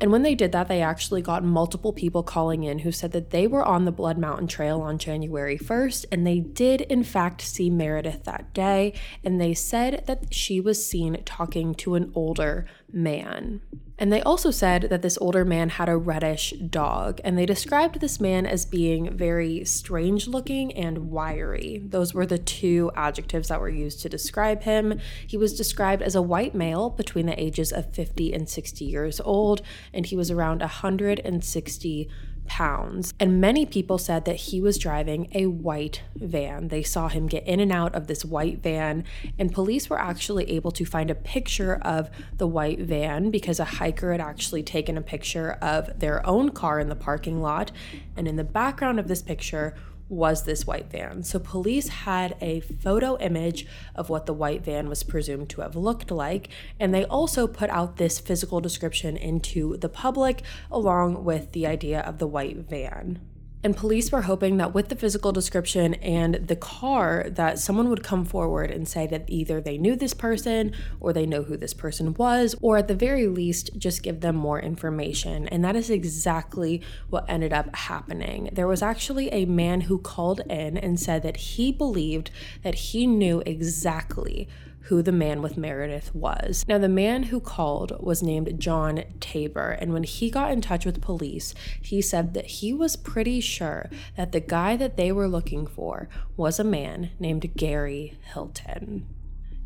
And 0.00 0.12
when 0.12 0.22
they 0.22 0.34
did 0.34 0.52
that, 0.52 0.68
they 0.68 0.80
actually 0.80 1.22
got 1.22 1.42
multiple 1.42 1.92
people 1.92 2.22
calling 2.22 2.62
in 2.62 2.80
who 2.80 2.92
said 2.92 3.12
that 3.12 3.30
they 3.30 3.46
were 3.46 3.64
on 3.64 3.84
the 3.84 3.92
Blood 3.92 4.16
Mountain 4.16 4.46
Trail 4.46 4.80
on 4.80 4.98
January 4.98 5.58
1st, 5.58 6.06
and 6.12 6.26
they 6.26 6.38
did, 6.38 6.82
in 6.82 7.02
fact, 7.02 7.40
see 7.40 7.68
Meredith 7.68 8.24
that 8.24 8.54
day. 8.54 8.94
And 9.24 9.40
they 9.40 9.54
said 9.54 10.04
that 10.06 10.32
she 10.32 10.60
was 10.60 10.86
seen 10.86 11.20
talking 11.24 11.74
to 11.76 11.96
an 11.96 12.12
older 12.14 12.66
man. 12.92 13.60
And 14.00 14.12
they 14.12 14.22
also 14.22 14.52
said 14.52 14.82
that 14.90 15.02
this 15.02 15.18
older 15.20 15.44
man 15.44 15.70
had 15.70 15.88
a 15.88 15.96
reddish 15.96 16.52
dog, 16.52 17.20
and 17.24 17.36
they 17.36 17.46
described 17.46 18.00
this 18.00 18.20
man 18.20 18.46
as 18.46 18.64
being 18.64 19.16
very 19.16 19.64
strange 19.64 20.28
looking 20.28 20.72
and 20.72 21.10
wiry. 21.10 21.82
Those 21.84 22.14
were 22.14 22.26
the 22.26 22.38
two 22.38 22.92
adjectives 22.94 23.48
that 23.48 23.60
were 23.60 23.68
used 23.68 24.00
to 24.02 24.08
describe 24.08 24.62
him. 24.62 25.00
He 25.26 25.36
was 25.36 25.56
described 25.56 26.02
as 26.02 26.14
a 26.14 26.22
white 26.22 26.54
male 26.54 26.90
between 26.90 27.26
the 27.26 27.42
ages 27.42 27.72
of 27.72 27.92
50 27.92 28.32
and 28.32 28.48
60 28.48 28.84
years 28.84 29.20
old, 29.20 29.62
and 29.92 30.06
he 30.06 30.16
was 30.16 30.30
around 30.30 30.60
160 30.60 32.08
pounds. 32.48 33.14
And 33.20 33.40
many 33.40 33.64
people 33.64 33.98
said 33.98 34.24
that 34.24 34.36
he 34.36 34.60
was 34.60 34.78
driving 34.78 35.28
a 35.32 35.46
white 35.46 36.02
van. 36.16 36.68
They 36.68 36.82
saw 36.82 37.08
him 37.08 37.26
get 37.26 37.46
in 37.46 37.60
and 37.60 37.70
out 37.70 37.94
of 37.94 38.06
this 38.06 38.24
white 38.24 38.58
van, 38.58 39.04
and 39.38 39.52
police 39.52 39.88
were 39.88 40.00
actually 40.00 40.50
able 40.50 40.72
to 40.72 40.84
find 40.84 41.10
a 41.10 41.14
picture 41.14 41.76
of 41.82 42.10
the 42.36 42.46
white 42.46 42.80
van 42.80 43.30
because 43.30 43.60
a 43.60 43.64
hiker 43.64 44.12
had 44.12 44.20
actually 44.20 44.62
taken 44.62 44.96
a 44.96 45.02
picture 45.02 45.52
of 45.62 45.98
their 46.00 46.26
own 46.26 46.50
car 46.50 46.80
in 46.80 46.88
the 46.88 46.96
parking 46.96 47.40
lot. 47.40 47.70
And 48.16 48.26
in 48.26 48.36
the 48.36 48.44
background 48.44 48.98
of 48.98 49.08
this 49.08 49.22
picture 49.22 49.74
was 50.08 50.44
this 50.44 50.66
white 50.66 50.90
van. 50.90 51.22
So 51.22 51.38
police 51.38 51.88
had 51.88 52.36
a 52.40 52.60
photo 52.60 53.18
image 53.18 53.66
of 53.94 54.08
what 54.08 54.26
the 54.26 54.32
white 54.32 54.64
van 54.64 54.88
was 54.88 55.02
presumed 55.02 55.50
to 55.50 55.60
have 55.60 55.76
looked 55.76 56.10
like, 56.10 56.48
and 56.80 56.94
they 56.94 57.04
also 57.04 57.46
put 57.46 57.70
out 57.70 57.96
this 57.96 58.18
physical 58.18 58.60
description 58.60 59.16
into 59.16 59.76
the 59.76 59.88
public 59.88 60.42
along 60.70 61.24
with 61.24 61.52
the 61.52 61.66
idea 61.66 62.00
of 62.00 62.18
the 62.18 62.26
white 62.26 62.56
van. 62.56 63.20
And 63.68 63.76
police 63.76 64.10
were 64.10 64.22
hoping 64.22 64.56
that 64.56 64.72
with 64.72 64.88
the 64.88 64.96
physical 64.96 65.30
description 65.30 65.92
and 65.96 66.36
the 66.36 66.56
car, 66.56 67.26
that 67.28 67.58
someone 67.58 67.90
would 67.90 68.02
come 68.02 68.24
forward 68.24 68.70
and 68.70 68.88
say 68.88 69.06
that 69.08 69.26
either 69.26 69.60
they 69.60 69.76
knew 69.76 69.94
this 69.94 70.14
person 70.14 70.72
or 71.00 71.12
they 71.12 71.26
know 71.26 71.42
who 71.42 71.54
this 71.54 71.74
person 71.74 72.14
was, 72.14 72.54
or 72.62 72.78
at 72.78 72.88
the 72.88 72.94
very 72.94 73.26
least, 73.26 73.72
just 73.76 74.02
give 74.02 74.20
them 74.22 74.36
more 74.36 74.58
information. 74.58 75.46
And 75.48 75.62
that 75.66 75.76
is 75.76 75.90
exactly 75.90 76.80
what 77.10 77.26
ended 77.28 77.52
up 77.52 77.76
happening. 77.76 78.48
There 78.54 78.66
was 78.66 78.80
actually 78.80 79.28
a 79.32 79.44
man 79.44 79.82
who 79.82 79.98
called 79.98 80.40
in 80.48 80.78
and 80.78 80.98
said 80.98 81.22
that 81.24 81.36
he 81.36 81.70
believed 81.70 82.30
that 82.62 82.74
he 82.74 83.06
knew 83.06 83.42
exactly 83.44 84.48
who 84.88 85.02
the 85.02 85.12
man 85.12 85.42
with 85.42 85.58
Meredith 85.58 86.14
was. 86.14 86.64
Now, 86.66 86.78
the 86.78 86.88
man 86.88 87.24
who 87.24 87.40
called 87.40 87.92
was 88.00 88.22
named 88.22 88.58
John 88.58 89.04
Tabor, 89.20 89.70
and 89.70 89.92
when 89.92 90.02
he 90.02 90.30
got 90.30 90.50
in 90.50 90.62
touch 90.62 90.86
with 90.86 91.02
police, 91.02 91.54
he 91.80 92.00
said 92.00 92.32
that 92.32 92.46
he 92.46 92.72
was 92.72 92.96
pretty 92.96 93.40
sure 93.40 93.90
that 94.16 94.32
the 94.32 94.40
guy 94.40 94.76
that 94.76 94.96
they 94.96 95.12
were 95.12 95.28
looking 95.28 95.66
for 95.66 96.08
was 96.36 96.58
a 96.58 96.64
man 96.64 97.10
named 97.20 97.54
Gary 97.54 98.18
Hilton. 98.32 99.06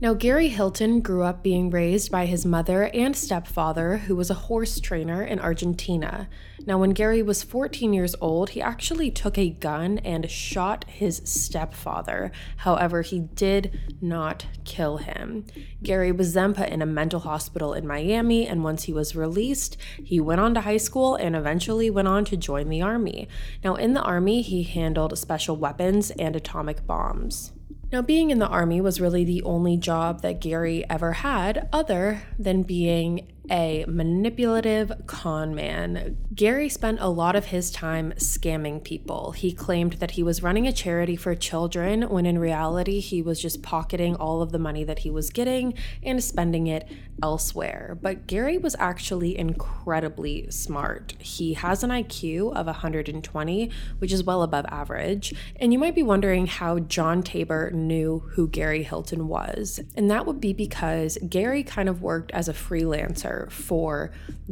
Now, 0.02 0.14
Gary 0.14 0.48
Hilton 0.48 1.00
grew 1.00 1.22
up 1.22 1.44
being 1.44 1.70
raised 1.70 2.10
by 2.10 2.26
his 2.26 2.44
mother 2.44 2.90
and 2.92 3.14
stepfather, 3.14 3.98
who 3.98 4.16
was 4.16 4.30
a 4.30 4.34
horse 4.50 4.80
trainer 4.80 5.22
in 5.22 5.38
Argentina. 5.38 6.28
Now, 6.66 6.78
when 6.78 6.90
Gary 6.90 7.22
was 7.22 7.44
14 7.44 7.92
years 7.92 8.16
old, 8.20 8.50
he 8.50 8.60
actually 8.60 9.12
took 9.12 9.38
a 9.38 9.50
gun 9.50 9.98
and 9.98 10.28
shot 10.28 10.86
his 10.88 11.22
stepfather. 11.24 12.32
However, 12.56 13.02
he 13.02 13.20
did 13.20 13.78
not 14.00 14.46
kill 14.64 14.96
him. 14.96 15.46
Gary 15.84 16.10
was 16.10 16.32
then 16.32 16.52
put 16.52 16.70
in 16.70 16.82
a 16.82 16.86
mental 16.86 17.20
hospital 17.20 17.72
in 17.72 17.86
Miami, 17.86 18.44
and 18.44 18.64
once 18.64 18.82
he 18.82 18.92
was 18.92 19.14
released, 19.14 19.76
he 20.02 20.18
went 20.18 20.40
on 20.40 20.52
to 20.54 20.62
high 20.62 20.78
school 20.78 21.14
and 21.14 21.36
eventually 21.36 21.90
went 21.90 22.08
on 22.08 22.24
to 22.24 22.36
join 22.36 22.70
the 22.70 22.82
Army. 22.82 23.28
Now, 23.62 23.76
in 23.76 23.94
the 23.94 24.02
Army, 24.02 24.42
he 24.42 24.64
handled 24.64 25.16
special 25.16 25.54
weapons 25.54 26.10
and 26.10 26.34
atomic 26.34 26.88
bombs. 26.88 27.52
Now, 27.92 28.00
being 28.00 28.30
in 28.30 28.38
the 28.38 28.48
Army 28.48 28.80
was 28.80 29.02
really 29.02 29.22
the 29.22 29.42
only 29.42 29.76
job 29.76 30.22
that 30.22 30.40
Gary 30.40 30.82
ever 30.88 31.12
had 31.12 31.68
other 31.74 32.22
than 32.38 32.62
being 32.62 33.30
a 33.50 33.84
manipulative 33.88 34.92
con 35.06 35.54
man. 35.54 36.16
Gary 36.34 36.68
spent 36.68 37.00
a 37.00 37.08
lot 37.08 37.34
of 37.34 37.46
his 37.46 37.70
time 37.70 38.12
scamming 38.16 38.82
people. 38.82 39.32
He 39.32 39.52
claimed 39.52 39.94
that 39.94 40.12
he 40.12 40.22
was 40.22 40.42
running 40.42 40.66
a 40.66 40.72
charity 40.72 41.16
for 41.16 41.34
children 41.34 42.08
when 42.08 42.24
in 42.24 42.38
reality 42.38 43.00
he 43.00 43.20
was 43.20 43.40
just 43.40 43.62
pocketing 43.62 44.14
all 44.14 44.42
of 44.42 44.52
the 44.52 44.58
money 44.58 44.84
that 44.84 45.00
he 45.00 45.10
was 45.10 45.30
getting 45.30 45.74
and 46.02 46.22
spending 46.22 46.66
it 46.66 46.88
elsewhere. 47.22 47.98
But 48.00 48.26
Gary 48.26 48.58
was 48.58 48.76
actually 48.78 49.36
incredibly 49.36 50.50
smart. 50.50 51.14
He 51.18 51.54
has 51.54 51.82
an 51.82 51.90
IQ 51.90 52.54
of 52.54 52.66
120, 52.66 53.70
which 53.98 54.12
is 54.12 54.24
well 54.24 54.42
above 54.42 54.66
average. 54.68 55.34
And 55.56 55.72
you 55.72 55.78
might 55.78 55.94
be 55.94 56.02
wondering 56.02 56.46
how 56.46 56.78
John 56.78 57.22
Tabor 57.22 57.70
knew 57.72 58.20
who 58.34 58.48
Gary 58.48 58.82
Hilton 58.82 59.28
was. 59.28 59.80
And 59.96 60.10
that 60.10 60.26
would 60.26 60.40
be 60.40 60.52
because 60.52 61.18
Gary 61.28 61.62
kind 61.62 61.88
of 61.88 62.02
worked 62.02 62.30
as 62.32 62.48
a 62.48 62.52
freelancer 62.52 63.31
for 63.50 64.10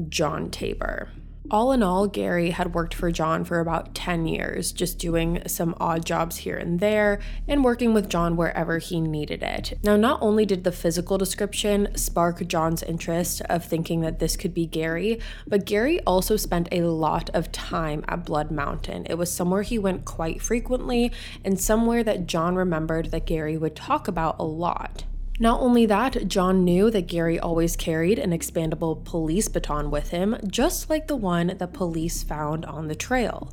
John 0.08 0.50
Tabor. 0.50 1.08
All 1.50 1.72
in 1.72 1.82
all, 1.82 2.06
Gary 2.06 2.50
had 2.50 2.74
worked 2.74 2.94
for 2.94 3.10
John 3.10 3.44
for 3.44 3.58
about 3.58 3.92
10 3.92 4.26
years, 4.28 4.70
just 4.70 5.00
doing 5.00 5.42
some 5.48 5.74
odd 5.80 6.06
jobs 6.06 6.36
here 6.36 6.56
and 6.56 6.78
there 6.78 7.18
and 7.48 7.64
working 7.64 7.92
with 7.92 8.08
John 8.08 8.36
wherever 8.36 8.78
he 8.78 9.00
needed 9.00 9.42
it. 9.42 9.76
Now, 9.82 9.96
not 9.96 10.22
only 10.22 10.46
did 10.46 10.62
the 10.62 10.70
physical 10.70 11.18
description 11.18 11.88
spark 11.96 12.46
John's 12.46 12.84
interest 12.84 13.42
of 13.48 13.64
thinking 13.64 14.02
that 14.02 14.20
this 14.20 14.36
could 14.36 14.54
be 14.54 14.64
Gary, 14.64 15.18
but 15.44 15.64
Gary 15.64 15.98
also 16.02 16.36
spent 16.36 16.68
a 16.70 16.82
lot 16.82 17.30
of 17.34 17.50
time 17.50 18.04
at 18.06 18.24
Blood 18.24 18.52
Mountain. 18.52 19.06
It 19.10 19.18
was 19.18 19.32
somewhere 19.32 19.62
he 19.62 19.78
went 19.78 20.04
quite 20.04 20.40
frequently 20.40 21.10
and 21.44 21.60
somewhere 21.60 22.04
that 22.04 22.28
John 22.28 22.54
remembered 22.54 23.10
that 23.10 23.26
Gary 23.26 23.56
would 23.56 23.74
talk 23.74 24.06
about 24.06 24.36
a 24.38 24.44
lot. 24.44 25.02
Not 25.42 25.62
only 25.62 25.86
that, 25.86 26.28
John 26.28 26.64
knew 26.66 26.90
that 26.90 27.06
Gary 27.06 27.40
always 27.40 27.74
carried 27.74 28.18
an 28.18 28.30
expandable 28.30 29.02
police 29.06 29.48
baton 29.48 29.90
with 29.90 30.10
him, 30.10 30.36
just 30.46 30.90
like 30.90 31.06
the 31.06 31.16
one 31.16 31.56
the 31.56 31.66
police 31.66 32.22
found 32.22 32.66
on 32.66 32.88
the 32.88 32.94
trail. 32.94 33.50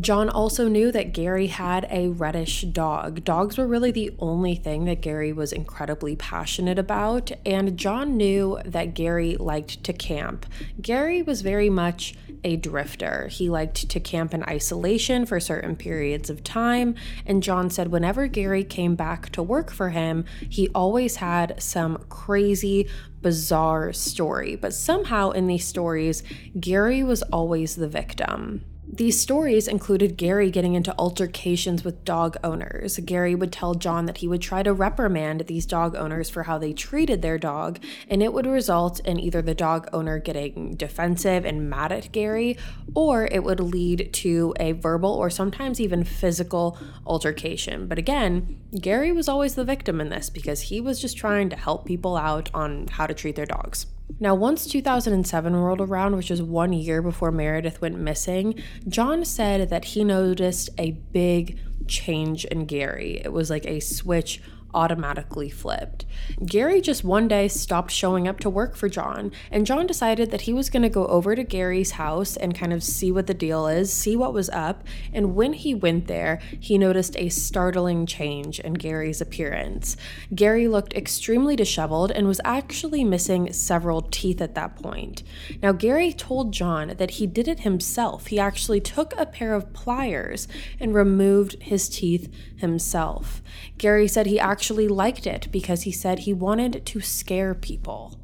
John 0.00 0.28
also 0.28 0.66
knew 0.66 0.90
that 0.90 1.12
Gary 1.12 1.46
had 1.46 1.86
a 1.90 2.08
reddish 2.08 2.62
dog. 2.62 3.22
Dogs 3.22 3.56
were 3.56 3.68
really 3.68 3.92
the 3.92 4.12
only 4.18 4.56
thing 4.56 4.84
that 4.86 5.00
Gary 5.00 5.32
was 5.32 5.52
incredibly 5.52 6.16
passionate 6.16 6.76
about, 6.76 7.30
and 7.46 7.76
John 7.76 8.16
knew 8.16 8.58
that 8.64 8.94
Gary 8.94 9.36
liked 9.36 9.84
to 9.84 9.92
camp. 9.92 10.44
Gary 10.82 11.22
was 11.22 11.42
very 11.42 11.70
much 11.70 12.16
a 12.42 12.56
drifter. 12.56 13.28
He 13.28 13.48
liked 13.48 13.88
to 13.88 14.00
camp 14.00 14.34
in 14.34 14.42
isolation 14.44 15.24
for 15.24 15.38
certain 15.38 15.76
periods 15.76 16.30
of 16.30 16.42
time, 16.42 16.96
and 17.24 17.44
John 17.44 17.70
said 17.70 17.92
whenever 17.92 18.26
Gary 18.26 18.64
came 18.64 18.96
back 18.96 19.30
to 19.30 19.42
work 19.42 19.70
for 19.70 19.90
him, 19.90 20.24
he 20.48 20.68
always 20.70 21.16
had 21.16 21.27
some 21.58 22.04
crazy, 22.08 22.88
bizarre 23.20 23.92
story. 23.92 24.56
But 24.56 24.74
somehow 24.74 25.30
in 25.30 25.46
these 25.46 25.66
stories, 25.66 26.22
Gary 26.58 27.02
was 27.02 27.22
always 27.22 27.76
the 27.76 27.88
victim. 27.88 28.64
These 28.90 29.20
stories 29.20 29.68
included 29.68 30.16
Gary 30.16 30.50
getting 30.50 30.74
into 30.74 30.94
altercations 30.98 31.84
with 31.84 32.06
dog 32.06 32.38
owners. 32.42 32.98
Gary 33.04 33.34
would 33.34 33.52
tell 33.52 33.74
John 33.74 34.06
that 34.06 34.18
he 34.18 34.28
would 34.28 34.40
try 34.40 34.62
to 34.62 34.72
reprimand 34.72 35.42
these 35.42 35.66
dog 35.66 35.94
owners 35.94 36.30
for 36.30 36.44
how 36.44 36.56
they 36.56 36.72
treated 36.72 37.20
their 37.20 37.36
dog, 37.36 37.78
and 38.08 38.22
it 38.22 38.32
would 38.32 38.46
result 38.46 38.98
in 39.00 39.20
either 39.20 39.42
the 39.42 39.54
dog 39.54 39.88
owner 39.92 40.18
getting 40.18 40.74
defensive 40.74 41.44
and 41.44 41.68
mad 41.68 41.92
at 41.92 42.10
Gary, 42.12 42.56
or 42.94 43.26
it 43.26 43.44
would 43.44 43.60
lead 43.60 44.10
to 44.14 44.54
a 44.58 44.72
verbal 44.72 45.12
or 45.12 45.28
sometimes 45.28 45.80
even 45.80 46.02
physical 46.02 46.78
altercation. 47.06 47.88
But 47.88 47.98
again, 47.98 48.58
Gary 48.80 49.12
was 49.12 49.28
always 49.28 49.54
the 49.54 49.64
victim 49.64 50.00
in 50.00 50.08
this 50.08 50.30
because 50.30 50.62
he 50.62 50.80
was 50.80 50.98
just 50.98 51.18
trying 51.18 51.50
to 51.50 51.56
help 51.56 51.84
people 51.84 52.16
out 52.16 52.50
on 52.54 52.88
how 52.88 53.06
to 53.06 53.14
treat 53.14 53.36
their 53.36 53.46
dogs. 53.46 53.86
Now, 54.20 54.34
once 54.34 54.66
2007 54.66 55.54
rolled 55.54 55.80
around, 55.80 56.16
which 56.16 56.30
was 56.30 56.42
one 56.42 56.72
year 56.72 57.02
before 57.02 57.30
Meredith 57.30 57.80
went 57.80 57.98
missing, 57.98 58.54
John 58.88 59.24
said 59.24 59.70
that 59.70 59.84
he 59.84 60.02
noticed 60.02 60.70
a 60.78 60.92
big 61.12 61.58
change 61.86 62.44
in 62.44 62.66
Gary. 62.66 63.20
It 63.24 63.32
was 63.32 63.50
like 63.50 63.66
a 63.66 63.80
switch 63.80 64.42
automatically 64.74 65.48
flipped. 65.48 66.04
Gary 66.44 66.80
just 66.80 67.04
one 67.04 67.28
day 67.28 67.48
stopped 67.48 67.90
showing 67.90 68.28
up 68.28 68.38
to 68.40 68.50
work 68.50 68.76
for 68.76 68.88
John, 68.88 69.32
and 69.50 69.66
John 69.66 69.86
decided 69.86 70.30
that 70.30 70.42
he 70.42 70.52
was 70.52 70.70
going 70.70 70.82
to 70.82 70.88
go 70.88 71.06
over 71.06 71.34
to 71.34 71.44
Gary's 71.44 71.92
house 71.92 72.36
and 72.36 72.54
kind 72.54 72.72
of 72.72 72.82
see 72.82 73.10
what 73.10 73.26
the 73.26 73.34
deal 73.34 73.66
is, 73.66 73.92
see 73.92 74.16
what 74.16 74.32
was 74.32 74.50
up. 74.50 74.84
And 75.12 75.34
when 75.34 75.52
he 75.52 75.74
went 75.74 76.06
there, 76.06 76.40
he 76.58 76.78
noticed 76.78 77.16
a 77.16 77.28
startling 77.28 78.06
change 78.06 78.60
in 78.60 78.74
Gary's 78.74 79.20
appearance. 79.20 79.96
Gary 80.34 80.68
looked 80.68 80.94
extremely 80.94 81.56
disheveled 81.56 82.10
and 82.10 82.26
was 82.26 82.40
actually 82.44 83.04
missing 83.04 83.52
several 83.52 84.02
teeth 84.02 84.40
at 84.40 84.54
that 84.54 84.76
point. 84.76 85.22
Now, 85.62 85.72
Gary 85.72 86.12
told 86.12 86.52
John 86.52 86.94
that 86.98 87.12
he 87.12 87.26
did 87.26 87.48
it 87.48 87.60
himself. 87.60 88.26
He 88.26 88.38
actually 88.38 88.80
took 88.80 89.18
a 89.18 89.26
pair 89.26 89.54
of 89.54 89.72
pliers 89.72 90.48
and 90.78 90.94
removed 90.94 91.56
his 91.62 91.88
teeth 91.88 92.32
himself. 92.56 93.42
Gary 93.78 94.08
said 94.08 94.26
he 94.26 94.38
actually 94.38 94.57
liked 94.88 95.26
it 95.26 95.48
because 95.50 95.82
he 95.82 95.92
said 95.92 96.20
he 96.20 96.32
wanted 96.32 96.84
to 96.84 97.00
scare 97.00 97.54
people. 97.54 98.18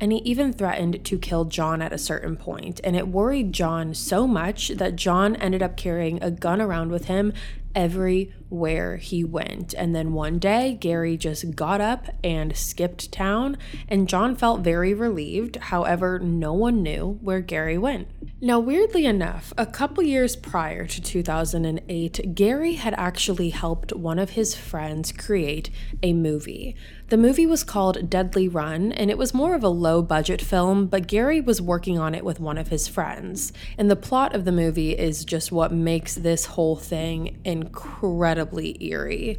And 0.00 0.12
he 0.12 0.18
even 0.18 0.52
threatened 0.52 1.04
to 1.04 1.18
kill 1.18 1.44
John 1.44 1.82
at 1.82 1.92
a 1.92 1.98
certain 1.98 2.36
point, 2.36 2.80
and 2.82 2.96
it 2.96 3.08
worried 3.08 3.52
John 3.52 3.92
so 3.92 4.26
much 4.26 4.68
that 4.68 4.96
John 4.96 5.36
ended 5.36 5.62
up 5.62 5.76
carrying 5.76 6.22
a 6.22 6.30
gun 6.30 6.60
around 6.60 6.90
with 6.90 7.04
him 7.04 7.34
everywhere 7.74 8.96
he 8.96 9.24
went. 9.24 9.74
And 9.74 9.94
then 9.94 10.12
one 10.12 10.38
day, 10.38 10.76
Gary 10.80 11.16
just 11.16 11.54
got 11.54 11.80
up 11.80 12.06
and 12.24 12.56
skipped 12.56 13.12
town, 13.12 13.56
and 13.88 14.08
John 14.08 14.36
felt 14.36 14.60
very 14.60 14.94
relieved. 14.94 15.56
However, 15.56 16.18
no 16.18 16.52
one 16.52 16.82
knew 16.82 17.18
where 17.22 17.40
Gary 17.40 17.78
went. 17.78 18.08
Now, 18.40 18.58
weirdly 18.58 19.04
enough, 19.04 19.52
a 19.58 19.66
couple 19.66 20.02
years 20.02 20.34
prior 20.34 20.86
to 20.86 21.00
2008, 21.00 22.34
Gary 22.34 22.74
had 22.74 22.94
actually 22.96 23.50
helped 23.50 23.92
one 23.94 24.18
of 24.18 24.30
his 24.30 24.54
friends 24.54 25.12
create 25.12 25.70
a 26.02 26.12
movie. 26.12 26.74
The 27.08 27.16
movie 27.16 27.44
was 27.44 27.64
called 27.64 28.08
Deadly 28.08 28.46
Run, 28.48 28.92
and 28.92 29.10
it 29.10 29.18
was 29.18 29.34
more 29.34 29.54
of 29.54 29.64
a 29.64 29.68
low 29.68 30.00
budget 30.00 30.40
film, 30.40 30.86
but 30.86 31.08
Gary 31.08 31.40
was 31.40 31.60
working 31.60 31.98
on 31.98 32.14
it 32.14 32.24
with 32.24 32.38
one 32.38 32.56
of 32.56 32.68
his 32.68 32.86
friends. 32.86 33.52
And 33.76 33.90
the 33.90 33.96
plot 33.96 34.34
of 34.34 34.44
the 34.44 34.52
movie 34.52 34.92
is 34.92 35.24
just 35.24 35.50
what 35.50 35.72
makes 35.72 36.14
this 36.14 36.46
whole 36.46 36.76
thing 36.76 37.38
incredibly 37.60 38.76
eerie. 38.82 39.38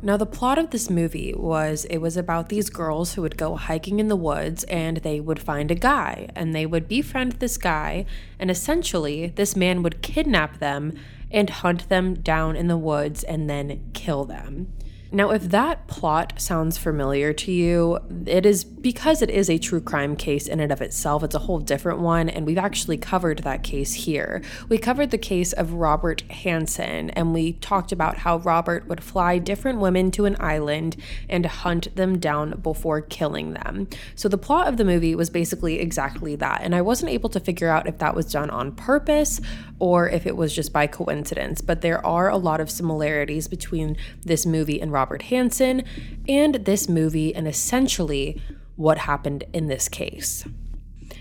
Now, 0.00 0.16
the 0.16 0.26
plot 0.26 0.58
of 0.58 0.70
this 0.70 0.88
movie 0.88 1.34
was 1.34 1.84
it 1.86 1.98
was 1.98 2.16
about 2.16 2.48
these 2.48 2.70
girls 2.70 3.14
who 3.14 3.22
would 3.22 3.36
go 3.36 3.56
hiking 3.56 3.98
in 3.98 4.06
the 4.06 4.14
woods 4.14 4.62
and 4.64 4.98
they 4.98 5.18
would 5.18 5.40
find 5.40 5.72
a 5.72 5.74
guy 5.74 6.28
and 6.36 6.54
they 6.54 6.66
would 6.66 6.86
befriend 6.86 7.32
this 7.32 7.56
guy, 7.56 8.06
and 8.38 8.50
essentially, 8.50 9.28
this 9.34 9.56
man 9.56 9.82
would 9.82 10.00
kidnap 10.02 10.60
them 10.60 10.96
and 11.30 11.50
hunt 11.50 11.88
them 11.88 12.14
down 12.14 12.54
in 12.54 12.68
the 12.68 12.78
woods 12.78 13.24
and 13.24 13.50
then 13.50 13.90
kill 13.92 14.24
them. 14.24 14.72
Now, 15.10 15.30
if 15.30 15.44
that 15.50 15.86
plot 15.86 16.34
sounds 16.36 16.76
familiar 16.76 17.32
to 17.32 17.50
you, 17.50 17.98
it 18.26 18.44
is 18.44 18.62
because 18.62 19.22
it 19.22 19.30
is 19.30 19.48
a 19.48 19.56
true 19.56 19.80
crime 19.80 20.16
case 20.16 20.46
in 20.46 20.60
and 20.60 20.70
of 20.70 20.82
itself. 20.82 21.22
It's 21.22 21.34
a 21.34 21.40
whole 21.40 21.60
different 21.60 22.00
one, 22.00 22.28
and 22.28 22.44
we've 22.44 22.58
actually 22.58 22.98
covered 22.98 23.38
that 23.38 23.62
case 23.62 23.94
here. 23.94 24.42
We 24.68 24.76
covered 24.76 25.10
the 25.10 25.18
case 25.18 25.54
of 25.54 25.72
Robert 25.72 26.20
Hansen, 26.30 27.08
and 27.10 27.32
we 27.32 27.54
talked 27.54 27.90
about 27.90 28.18
how 28.18 28.36
Robert 28.38 28.86
would 28.86 29.02
fly 29.02 29.38
different 29.38 29.80
women 29.80 30.10
to 30.10 30.26
an 30.26 30.36
island 30.40 30.96
and 31.26 31.46
hunt 31.46 31.96
them 31.96 32.18
down 32.18 32.60
before 32.60 33.00
killing 33.00 33.54
them. 33.54 33.88
So, 34.14 34.28
the 34.28 34.36
plot 34.36 34.68
of 34.68 34.76
the 34.76 34.84
movie 34.84 35.14
was 35.14 35.30
basically 35.30 35.80
exactly 35.80 36.36
that, 36.36 36.60
and 36.60 36.74
I 36.74 36.82
wasn't 36.82 37.12
able 37.12 37.30
to 37.30 37.40
figure 37.40 37.68
out 37.68 37.88
if 37.88 37.96
that 37.98 38.14
was 38.14 38.30
done 38.30 38.50
on 38.50 38.72
purpose 38.72 39.40
or 39.78 40.08
if 40.08 40.26
it 40.26 40.36
was 40.36 40.54
just 40.54 40.72
by 40.72 40.86
coincidence, 40.86 41.60
but 41.60 41.80
there 41.80 42.04
are 42.04 42.28
a 42.28 42.36
lot 42.36 42.60
of 42.60 42.70
similarities 42.70 43.48
between 43.48 43.96
this 44.24 44.44
movie 44.44 44.80
and 44.80 44.92
Robert 44.98 45.22
Hansen 45.22 45.84
and 46.28 46.56
this 46.56 46.88
movie, 46.88 47.32
and 47.32 47.46
essentially 47.46 48.42
what 48.74 48.98
happened 48.98 49.44
in 49.52 49.68
this 49.68 49.88
case. 49.88 50.44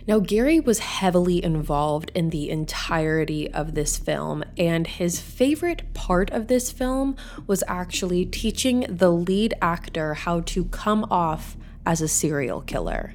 Now, 0.08 0.18
Gary 0.18 0.60
was 0.60 0.80
heavily 0.80 1.44
involved 1.44 2.12
in 2.16 2.32
the 2.32 2.50
entirety 2.50 3.52
of 3.52 3.76
this 3.76 4.00
film, 4.00 4.44
and 4.58 4.88
his 4.88 5.22
favorite 5.22 5.94
part 5.94 6.32
of 6.32 6.48
this 6.48 6.72
film 6.72 7.16
was 7.46 7.64
actually 7.68 8.26
teaching 8.26 8.88
the 8.90 9.12
lead 9.12 9.54
actor 9.62 10.16
how 10.16 10.40
to 10.54 10.66
come 10.66 11.06
off 11.12 11.56
as 11.86 12.02
a 12.02 12.08
serial 12.08 12.62
killer. 12.62 13.14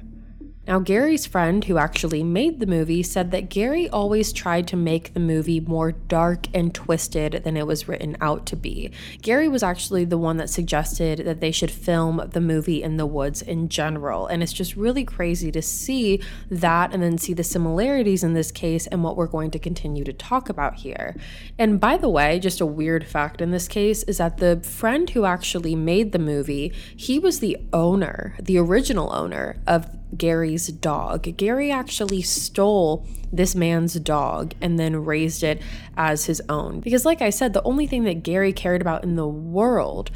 Now, 0.65 0.79
Gary's 0.79 1.25
friend, 1.25 1.65
who 1.65 1.77
actually 1.77 2.23
made 2.23 2.61
the 2.61 2.65
movie, 2.65 3.03
said 3.03 3.31
that 3.31 3.49
Gary 3.49 3.89
always 3.89 4.31
tried 4.31 4.65
to 4.69 4.77
make 4.77 5.13
the 5.13 5.19
movie 5.19 5.59
more 5.59 5.91
dark 5.91 6.47
and 6.53 6.73
twisted 6.73 7.41
than 7.43 7.57
it 7.57 7.67
was 7.67 7.89
written 7.89 8.15
out 8.21 8.45
to 8.45 8.55
be. 8.55 8.89
Gary 9.21 9.49
was 9.49 9.61
actually 9.61 10.05
the 10.05 10.17
one 10.17 10.37
that 10.37 10.49
suggested 10.49 11.19
that 11.19 11.41
they 11.41 11.51
should 11.51 11.69
film 11.69 12.29
the 12.31 12.39
movie 12.39 12.81
in 12.81 12.95
the 12.95 13.05
woods 13.05 13.41
in 13.41 13.67
general. 13.67 14.25
And 14.25 14.41
it's 14.41 14.53
just 14.53 14.77
really 14.77 15.03
crazy 15.03 15.51
to 15.51 15.61
see 15.61 16.21
that 16.49 16.93
and 16.93 17.03
then 17.03 17.17
see 17.17 17.33
the 17.33 17.43
similarities 17.43 18.23
in 18.23 18.33
this 18.33 18.51
case 18.51 18.87
and 18.87 19.03
what 19.03 19.17
we're 19.17 19.27
going 19.27 19.51
to 19.51 19.59
continue 19.59 20.05
to 20.05 20.13
talk 20.13 20.47
about 20.47 20.75
here. 20.75 21.13
And 21.59 21.77
by 21.81 21.97
the 21.97 22.09
way, 22.09 22.39
just 22.39 22.61
a 22.61 22.65
weird 22.65 23.05
fact 23.05 23.41
in 23.41 23.51
this 23.51 23.67
case 23.67 24.03
is 24.03 24.19
that 24.19 24.37
the 24.37 24.61
friend 24.61 25.09
who 25.09 25.25
actually 25.25 25.75
made 25.75 26.13
the 26.13 26.19
movie, 26.19 26.71
he 26.95 27.19
was 27.19 27.41
the 27.41 27.57
owner, 27.73 28.37
the 28.41 28.57
original 28.57 29.13
owner 29.13 29.57
of 29.67 29.89
Gary's 30.17 30.67
dog. 30.67 31.37
Gary 31.37 31.71
actually 31.71 32.21
stole 32.21 33.05
this 33.31 33.55
man's 33.55 33.95
dog 33.95 34.53
and 34.61 34.79
then 34.79 35.05
raised 35.05 35.43
it 35.43 35.61
as 35.97 36.25
his 36.25 36.41
own. 36.49 36.79
Because, 36.79 37.05
like 37.05 37.21
I 37.21 37.29
said, 37.29 37.53
the 37.53 37.63
only 37.63 37.87
thing 37.87 38.03
that 38.03 38.23
Gary 38.23 38.53
cared 38.53 38.81
about 38.81 39.03
in 39.03 39.15
the 39.15 39.27
world 39.27 40.11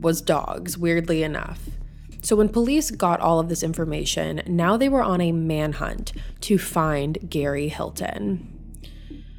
was 0.00 0.20
dogs, 0.20 0.76
weirdly 0.76 1.22
enough. 1.22 1.68
So, 2.22 2.36
when 2.36 2.48
police 2.48 2.90
got 2.90 3.20
all 3.20 3.38
of 3.38 3.48
this 3.48 3.62
information, 3.62 4.42
now 4.46 4.76
they 4.76 4.88
were 4.88 5.02
on 5.02 5.20
a 5.20 5.32
manhunt 5.32 6.12
to 6.42 6.58
find 6.58 7.30
Gary 7.30 7.68
Hilton. 7.68 8.57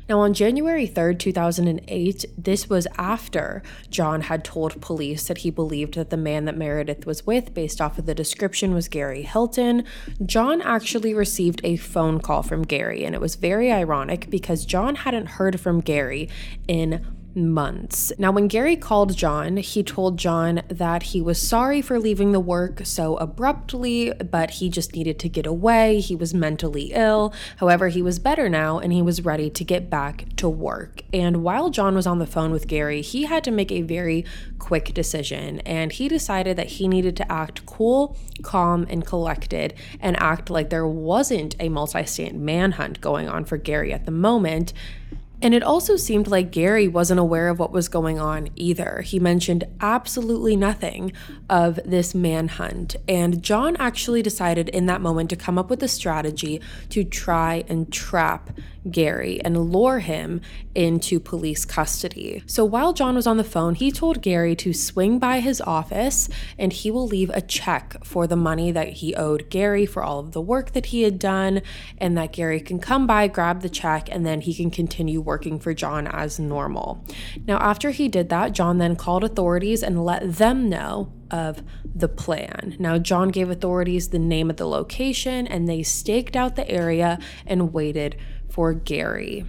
Now, 0.10 0.22
on 0.22 0.34
January 0.34 0.88
3rd, 0.88 1.20
2008, 1.20 2.26
this 2.36 2.68
was 2.68 2.88
after 2.98 3.62
John 3.92 4.22
had 4.22 4.44
told 4.44 4.82
police 4.82 5.28
that 5.28 5.40
he 5.40 5.52
believed 5.52 5.94
that 5.94 6.10
the 6.10 6.18
man 6.18 6.46
that 6.46 6.58
Meredith 6.58 7.06
was 7.06 7.28
with, 7.28 7.54
based 7.54 7.80
off 7.80 8.00
of 8.00 8.08
the 8.08 8.16
description, 8.16 8.74
was 8.74 8.88
Gary 8.88 9.22
Hilton. 9.22 9.84
John 10.26 10.64
actually 10.64 11.14
received 11.14 11.62
a 11.64 11.76
phone 11.76 12.20
call 12.20 12.42
from 12.42 12.64
Gary, 12.64 13.06
and 13.06 13.14
it 13.14 13.22
was 13.22 13.36
very 13.36 13.72
ironic 13.72 14.32
because 14.32 14.66
John 14.66 14.96
hadn't 14.96 15.28
heard 15.28 15.60
from 15.60 15.80
Gary 15.80 16.28
in 16.68 17.06
months. 17.36 18.12
Now, 18.18 18.32
when 18.32 18.48
Gary 18.48 18.76
called 18.76 19.16
John, 19.16 19.58
he 19.58 19.84
told 19.84 20.18
John 20.18 20.62
that 20.68 21.04
he 21.04 21.22
was 21.22 21.42
sorry 21.42 21.82
for 21.82 22.00
leaving 22.00 22.32
the 22.32 22.40
work 22.40 22.82
so 22.84 23.18
abruptly, 23.18 24.14
but 24.14 24.52
he 24.52 24.70
just 24.70 24.96
needed 24.96 25.20
to 25.20 25.30
get 25.30 25.46
away. 25.46 26.00
He 26.00 26.16
was 26.16 26.34
mentally 26.34 26.92
ill. 26.94 27.34
However, 27.58 27.90
he 27.90 28.02
was 28.02 28.20
better 28.20 28.50
now 28.50 28.80
and 28.80 28.92
he 28.92 29.02
was 29.02 29.24
ready 29.26 29.50
to 29.50 29.64
get 29.64 29.90
back 29.90 30.26
to 30.38 30.50
work. 30.50 31.04
And 31.14 31.44
while 31.44 31.70
John 31.70 31.96
was 31.96 32.08
on 32.08 32.20
the 32.20 32.28
phone 32.28 32.52
with 32.52 32.68
Gary, 32.68 33.02
he 33.02 33.24
had 33.24 33.44
to 33.44 33.52
make 33.52 33.72
a 33.72 33.82
very 33.82 34.26
quick 34.58 34.94
decision 34.94 35.60
and 35.62 35.92
he 35.92 36.08
decided 36.08 36.58
that 36.58 36.68
he 36.68 36.88
needed 36.88 37.16
to 37.18 37.32
act 37.32 37.66
cool, 37.66 38.18
calm, 38.42 38.86
and 38.90 39.06
collected 39.06 39.74
and 40.00 40.18
act 40.20 40.50
like 40.50 40.70
there 40.70 40.88
wasn't 40.88 41.56
a 41.60 41.70
multi 41.70 42.06
state 42.06 42.36
manhunt 42.36 43.02
going 43.02 43.28
on 43.28 43.46
for 43.46 43.58
Gary 43.58 43.94
at 43.94 44.06
the 44.06 44.12
moment. 44.12 44.74
And 45.42 45.54
it 45.54 45.64
also 45.64 45.96
seemed 45.96 46.28
like 46.28 46.52
Gary 46.52 46.88
wasn't 46.88 47.20
aware 47.20 47.48
of 47.48 47.60
what 47.60 47.72
was 47.72 47.88
going 47.88 48.20
on 48.20 48.50
either. 48.56 49.02
He 49.02 49.20
mentioned 49.20 49.64
absolutely 49.80 50.56
nothing 50.56 51.14
of 51.50 51.80
this 51.86 52.14
manhunt. 52.14 52.96
And 53.08 53.42
John 53.42 53.78
actually 53.78 54.22
decided 54.22 54.70
in 54.70 54.86
that 54.88 55.02
moment 55.02 55.30
to 55.30 55.36
come 55.36 55.58
up 55.58 55.70
with 55.70 55.82
a 55.82 55.88
strategy 55.88 56.62
to 56.90 57.04
try 57.04 57.64
and 57.70 57.92
trap 57.92 58.50
Gary 58.90 59.42
and 59.44 59.72
lure 59.72 60.00
him 60.00 60.42
into 60.76 61.20
police 61.20 61.66
custody. 61.66 62.44
So 62.46 62.64
while 62.64 62.94
John 62.94 63.16
was 63.16 63.28
on 63.28 63.38
the 63.38 63.44
phone, 63.44 63.76
he 63.76 63.92
told 63.92 64.22
Gary 64.22 64.56
to 64.58 64.74
swing 64.74 65.20
by 65.20 65.40
his 65.40 65.62
office 65.62 66.30
and 66.58 66.72
he 66.72 66.92
will 66.92 67.08
leave 67.08 67.30
a 67.32 67.42
check 67.42 67.96
for 68.04 68.28
the 68.28 68.36
money 68.36 68.72
that 68.72 68.90
he 68.90 69.16
owed 69.16 69.50
Gary 69.50 69.86
for 69.86 70.04
all 70.04 70.20
of 70.20 70.32
the 70.32 70.42
work 70.42 70.72
that 70.72 70.88
he 70.88 71.04
had 71.04 71.20
done, 71.20 71.62
and 71.98 72.18
that 72.18 72.34
Gary 72.34 72.60
can 72.60 72.80
come 72.80 73.06
by, 73.08 73.28
grab 73.28 73.62
the 73.62 73.70
check, 73.70 74.10
and 74.12 74.26
then 74.26 74.42
he 74.42 74.54
can 74.54 74.72
continue 74.72 75.22
working 75.22 75.60
for 75.60 75.74
John 75.74 76.08
as 76.08 76.40
normal. 76.40 77.04
Now, 77.48 77.58
after 77.58 77.92
he 77.92 78.08
did 78.08 78.30
that, 78.30 78.54
John 78.54 78.78
then 78.78 78.96
called 78.96 79.24
authorities 79.24 79.84
and 79.84 80.04
let 80.04 80.38
them 80.38 80.70
know 80.70 81.12
of 81.32 81.62
the 81.94 82.08
plan. 82.08 82.76
Now, 82.80 82.98
John 82.98 83.30
gave 83.30 83.50
authorities 83.50 84.10
the 84.10 84.20
name 84.20 84.50
of 84.50 84.58
the 84.58 84.68
location 84.68 85.48
and 85.48 85.68
they 85.68 85.84
staked 85.84 86.36
out 86.36 86.56
the 86.56 86.70
area 86.70 87.20
and 87.46 87.74
waited 87.74 88.16
for 88.60 88.74
Gary. 88.74 89.46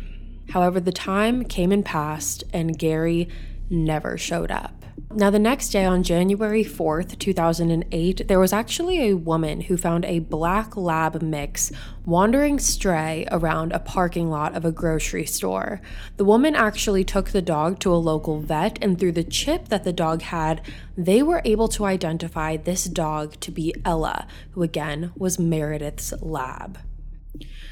However, 0.51 0.79
the 0.79 0.93
time 0.93 1.43
came 1.43 1.73
and 1.73 1.85
passed, 1.85 2.45
and 2.53 2.79
Gary 2.79 3.29
never 3.69 4.17
showed 4.17 4.53
up. 4.53 4.85
Now, 5.13 5.31
the 5.31 5.41
next 5.41 5.71
day, 5.71 5.85
on 5.85 6.05
January 6.05 6.63
4th, 6.63 7.19
2008, 7.19 8.29
there 8.29 8.39
was 8.39 8.53
actually 8.53 9.09
a 9.09 9.17
woman 9.17 9.63
who 9.63 9.77
found 9.77 10.05
a 10.05 10.21
black 10.21 10.77
lab 10.77 11.21
mix 11.23 11.73
wandering 12.07 12.61
stray 12.61 13.27
around 13.33 13.73
a 13.73 13.81
parking 13.81 14.31
lot 14.31 14.55
of 14.55 14.65
a 14.65 14.71
grocery 14.71 15.27
store. 15.27 15.81
The 16.17 16.25
woman 16.25 16.55
actually 16.55 17.03
took 17.03 17.31
the 17.31 17.43
dog 17.43 17.81
to 17.81 17.93
a 17.93 17.97
local 17.97 18.39
vet, 18.39 18.79
and 18.81 18.97
through 18.97 19.15
the 19.19 19.25
chip 19.25 19.71
that 19.71 19.83
the 19.83 19.93
dog 19.93 20.23
had, 20.23 20.61
they 20.97 21.21
were 21.21 21.43
able 21.45 21.67
to 21.67 21.85
identify 21.85 22.57
this 22.57 22.85
dog 22.85 23.41
to 23.41 23.51
be 23.51 23.75
Ella, 23.85 24.29
who 24.53 24.63
again 24.63 25.11
was 25.17 25.37
Meredith's 25.37 26.13
lab. 26.23 26.79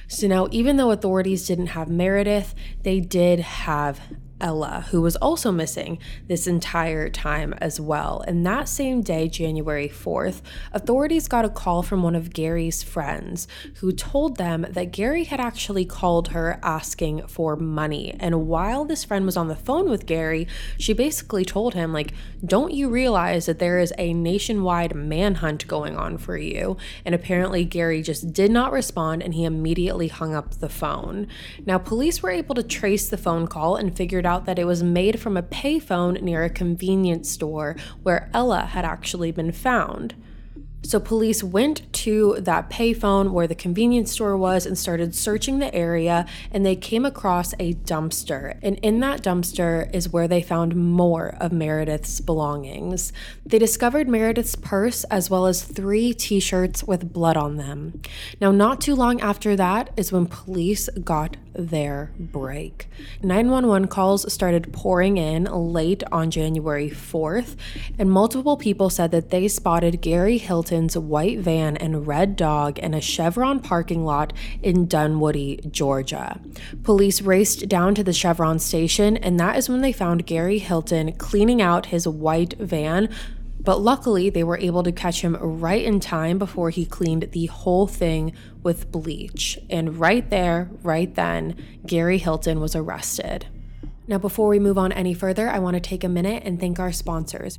So 0.08 0.26
now, 0.26 0.48
even 0.50 0.76
though 0.76 0.90
authorities 0.90 1.46
didn't 1.46 1.68
have 1.68 1.88
Meredith, 1.88 2.54
they 2.82 3.00
did 3.00 3.40
have 3.40 4.00
Ella, 4.40 4.86
who 4.90 5.02
was 5.02 5.16
also 5.16 5.50
missing 5.50 5.98
this 6.26 6.46
entire 6.46 7.08
time 7.08 7.54
as 7.58 7.80
well. 7.80 8.24
And 8.26 8.46
that 8.46 8.68
same 8.68 9.02
day, 9.02 9.28
January 9.28 9.88
4th, 9.88 10.42
authorities 10.72 11.28
got 11.28 11.44
a 11.44 11.48
call 11.48 11.82
from 11.82 12.02
one 12.02 12.14
of 12.14 12.32
Gary's 12.32 12.82
friends 12.82 13.48
who 13.76 13.92
told 13.92 14.36
them 14.36 14.66
that 14.70 14.92
Gary 14.92 15.24
had 15.24 15.40
actually 15.40 15.84
called 15.84 16.28
her 16.28 16.60
asking 16.62 17.26
for 17.26 17.56
money. 17.56 18.16
And 18.20 18.46
while 18.46 18.84
this 18.84 19.04
friend 19.04 19.24
was 19.26 19.36
on 19.36 19.48
the 19.48 19.56
phone 19.56 19.90
with 19.90 20.06
Gary, 20.06 20.46
she 20.78 20.92
basically 20.92 21.44
told 21.44 21.74
him, 21.74 21.92
like, 21.92 22.12
don't 22.44 22.72
you 22.72 22.88
realize 22.88 23.46
that 23.46 23.58
there 23.58 23.78
is 23.78 23.92
a 23.98 24.14
nationwide 24.14 24.94
manhunt 24.94 25.66
going 25.66 25.96
on 25.96 26.18
for 26.18 26.36
you? 26.36 26.76
And 27.04 27.14
apparently, 27.14 27.64
Gary 27.64 28.02
just 28.02 28.32
did 28.32 28.50
not 28.50 28.72
respond 28.72 29.22
and 29.22 29.34
he 29.34 29.44
immediately 29.44 30.08
hung 30.08 30.34
up 30.34 30.54
the 30.56 30.68
phone. 30.68 31.26
Now, 31.66 31.78
police 31.78 32.22
were 32.22 32.30
able 32.30 32.54
to 32.54 32.62
trace 32.62 33.08
the 33.08 33.16
phone 33.16 33.46
call 33.46 33.76
and 33.76 33.96
figured 33.96 34.26
out 34.28 34.44
that 34.44 34.58
it 34.58 34.66
was 34.66 34.82
made 34.82 35.18
from 35.18 35.36
a 35.36 35.42
payphone 35.42 36.20
near 36.22 36.44
a 36.44 36.50
convenience 36.50 37.28
store 37.28 37.74
where 38.04 38.30
Ella 38.32 38.66
had 38.66 38.84
actually 38.84 39.32
been 39.32 39.50
found. 39.50 40.14
So 40.82 41.00
police 41.00 41.42
went 41.42 41.92
to 42.04 42.36
that 42.38 42.70
payphone 42.70 43.32
where 43.32 43.48
the 43.48 43.54
convenience 43.54 44.12
store 44.12 44.36
was 44.36 44.64
and 44.64 44.78
started 44.78 45.14
searching 45.14 45.58
the 45.58 45.74
area 45.74 46.24
and 46.52 46.64
they 46.64 46.76
came 46.76 47.04
across 47.04 47.52
a 47.58 47.74
dumpster. 47.74 48.58
And 48.62 48.78
in 48.78 49.00
that 49.00 49.22
dumpster 49.22 49.92
is 49.92 50.08
where 50.08 50.28
they 50.28 50.40
found 50.40 50.76
more 50.76 51.36
of 51.40 51.52
Meredith's 51.52 52.20
belongings. 52.20 53.12
They 53.44 53.58
discovered 53.58 54.08
Meredith's 54.08 54.54
purse 54.54 55.02
as 55.04 55.28
well 55.28 55.46
as 55.46 55.64
three 55.64 56.14
t-shirts 56.14 56.84
with 56.84 57.12
blood 57.12 57.36
on 57.36 57.56
them. 57.56 58.00
Now 58.40 58.52
not 58.52 58.80
too 58.80 58.94
long 58.94 59.20
after 59.20 59.56
that 59.56 59.90
is 59.96 60.12
when 60.12 60.26
police 60.26 60.88
got 61.02 61.36
their 61.54 62.12
break. 62.20 62.88
911 63.22 63.88
calls 63.88 64.32
started 64.32 64.72
pouring 64.72 65.16
in 65.16 65.44
late 65.44 66.04
on 66.12 66.30
January 66.30 66.88
4th 66.88 67.56
and 67.98 68.10
multiple 68.10 68.56
people 68.56 68.88
said 68.90 69.10
that 69.10 69.30
they 69.30 69.48
spotted 69.48 70.00
Gary 70.00 70.38
Hilton 70.38 70.67
Hilton's 70.68 70.98
white 70.98 71.38
van 71.38 71.78
and 71.78 72.06
red 72.06 72.36
dog 72.36 72.78
in 72.78 72.92
a 72.92 73.00
Chevron 73.00 73.58
parking 73.60 74.04
lot 74.04 74.34
in 74.62 74.86
Dunwoody, 74.86 75.60
Georgia. 75.70 76.38
Police 76.82 77.22
raced 77.22 77.68
down 77.68 77.94
to 77.94 78.04
the 78.04 78.12
Chevron 78.12 78.58
station, 78.58 79.16
and 79.16 79.40
that 79.40 79.56
is 79.56 79.70
when 79.70 79.80
they 79.80 79.92
found 79.92 80.26
Gary 80.26 80.58
Hilton 80.58 81.12
cleaning 81.12 81.62
out 81.62 81.86
his 81.86 82.06
white 82.06 82.52
van 82.58 83.08
but 83.60 83.80
luckily, 83.80 84.30
they 84.30 84.44
were 84.44 84.56
able 84.56 84.82
to 84.84 84.92
catch 84.92 85.20
him 85.20 85.36
right 85.40 85.84
in 85.84 86.00
time 86.00 86.38
before 86.38 86.70
he 86.70 86.86
cleaned 86.86 87.32
the 87.32 87.46
whole 87.46 87.86
thing 87.86 88.32
with 88.62 88.90
bleach. 88.92 89.58
And 89.68 89.98
right 89.98 90.30
there, 90.30 90.70
right 90.82 91.12
then, 91.14 91.56
Gary 91.84 92.18
Hilton 92.18 92.60
was 92.60 92.76
arrested. 92.76 93.46
Now, 94.06 94.16
before 94.16 94.48
we 94.48 94.60
move 94.60 94.78
on 94.78 94.92
any 94.92 95.12
further, 95.12 95.50
I 95.50 95.58
want 95.58 95.74
to 95.74 95.80
take 95.80 96.04
a 96.04 96.08
minute 96.08 96.44
and 96.46 96.58
thank 96.58 96.78
our 96.78 96.92
sponsors. 96.92 97.58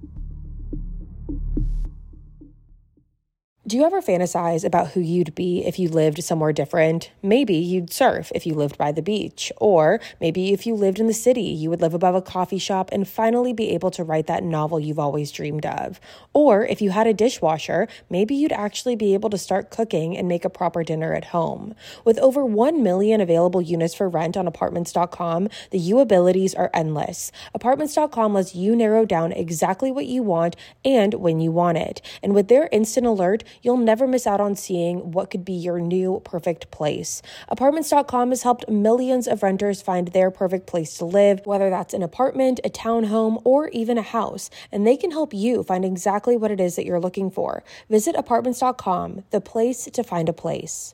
Do 3.67 3.76
you 3.76 3.84
ever 3.84 4.02
fantasize 4.02 4.63
about 4.63 4.91
who 4.91 5.02
you'd 5.02 5.36
be 5.36 5.65
if 5.65 5.78
you 5.78 5.89
lived 5.89 6.24
somewhere 6.24 6.54
different? 6.54 7.12
Maybe 7.22 7.56
you'd 7.56 7.91
surf 7.91 8.32
if 8.34 8.48
you 8.48 8.54
lived 8.54 8.78
by 8.78 8.93
the 8.93 9.02
beach, 9.02 9.52
or 9.58 10.00
maybe 10.22 10.54
if 10.54 10.65
you 10.65 10.76
lived 10.76 10.98
in 10.98 11.08
the 11.08 11.13
city, 11.13 11.41
you 11.41 11.69
would 11.69 11.82
live 11.82 11.93
above 11.93 12.15
a 12.15 12.22
coffee 12.22 12.58
shop 12.58 12.88
and 12.93 13.06
finally 13.06 13.52
be 13.52 13.72
able 13.72 13.91
to 13.91 14.04
write 14.04 14.28
that 14.28 14.43
novel 14.43 14.80
you've 14.80 14.98
always 14.98 15.30
dreamed 15.30 15.65
of. 15.65 16.00
Or 16.32 16.65
if 16.65 16.82
you 16.82 16.91
had 16.91 17.06
a 17.06 17.13
dishwasher, 17.13 17.89
maybe 18.10 18.34
you'd 18.34 18.54
actually 18.54 18.95
be 18.95 19.13
able 19.13 19.30
to 19.30 19.38
start 19.38 19.72
cooking 19.72 20.17
and 20.17 20.30
make 20.30 20.45
a 20.45 20.50
proper 20.50 20.86
dinner 20.86 21.13
at 21.13 21.26
home. 21.26 21.76
With 22.06 22.17
over 22.19 22.45
1 22.45 22.82
million 22.82 23.19
available 23.19 23.62
units 23.62 23.93
for 23.93 24.08
rent 24.08 24.38
on 24.38 24.48
apartments.com, 24.48 25.50
the 25.72 25.80
you 25.80 26.00
abilities 26.00 26.56
are 26.56 26.72
endless. 26.74 27.30
Apartments.com 27.54 28.34
lets 28.34 28.56
you 28.56 28.74
narrow 28.74 29.04
down 29.04 29.34
exactly 29.34 29.91
what 29.91 30.06
you 30.06 30.24
want 30.24 30.56
and 30.86 31.15
when 31.15 31.41
you 31.41 31.52
want 31.52 31.78
it. 31.78 32.02
And 32.24 32.34
with 32.34 32.48
their 32.48 32.69
instant 32.72 33.06
alert, 33.06 33.43
you'll 33.62 33.78
never 33.78 34.08
miss 34.08 34.28
out 34.28 34.41
on 34.41 34.56
seeing 34.56 35.12
what 35.12 35.30
could 35.30 35.45
be 35.45 35.54
your 35.54 35.80
new 35.80 36.22
perfect 36.24 36.72
place. 36.72 37.22
Apartments.com 37.48 38.30
has 38.30 38.43
helped 38.43 38.69
millions 38.69 39.28
of 39.28 39.43
renters 39.43 39.82
find 39.82 40.10
their 40.10 40.32
perfect 40.32 40.67
place 40.67 40.98
to 40.98 41.06
live, 41.06 41.45
whether 41.45 41.69
that's 41.69 41.93
an 41.93 42.04
apartment, 42.04 42.60
a 42.63 42.69
townhome, 42.69 43.41
or 43.43 43.69
even 43.69 43.98
a 43.98 44.02
house, 44.02 44.50
and 44.72 44.86
they 44.86 44.98
can 44.98 45.12
help 45.12 45.34
you 45.34 45.63
find 45.63 45.86
exactly 45.86 46.38
what 46.38 46.52
it 46.52 46.60
is 46.60 46.76
that 46.76 46.86
you're 46.86 47.00
looking 47.00 47.30
for. 47.32 47.63
Visit 47.89 48.15
apartments.com, 48.15 49.24
the 49.32 49.41
place 49.41 49.86
to 49.86 50.04
find 50.04 50.30
a 50.30 50.34
place. 50.34 50.93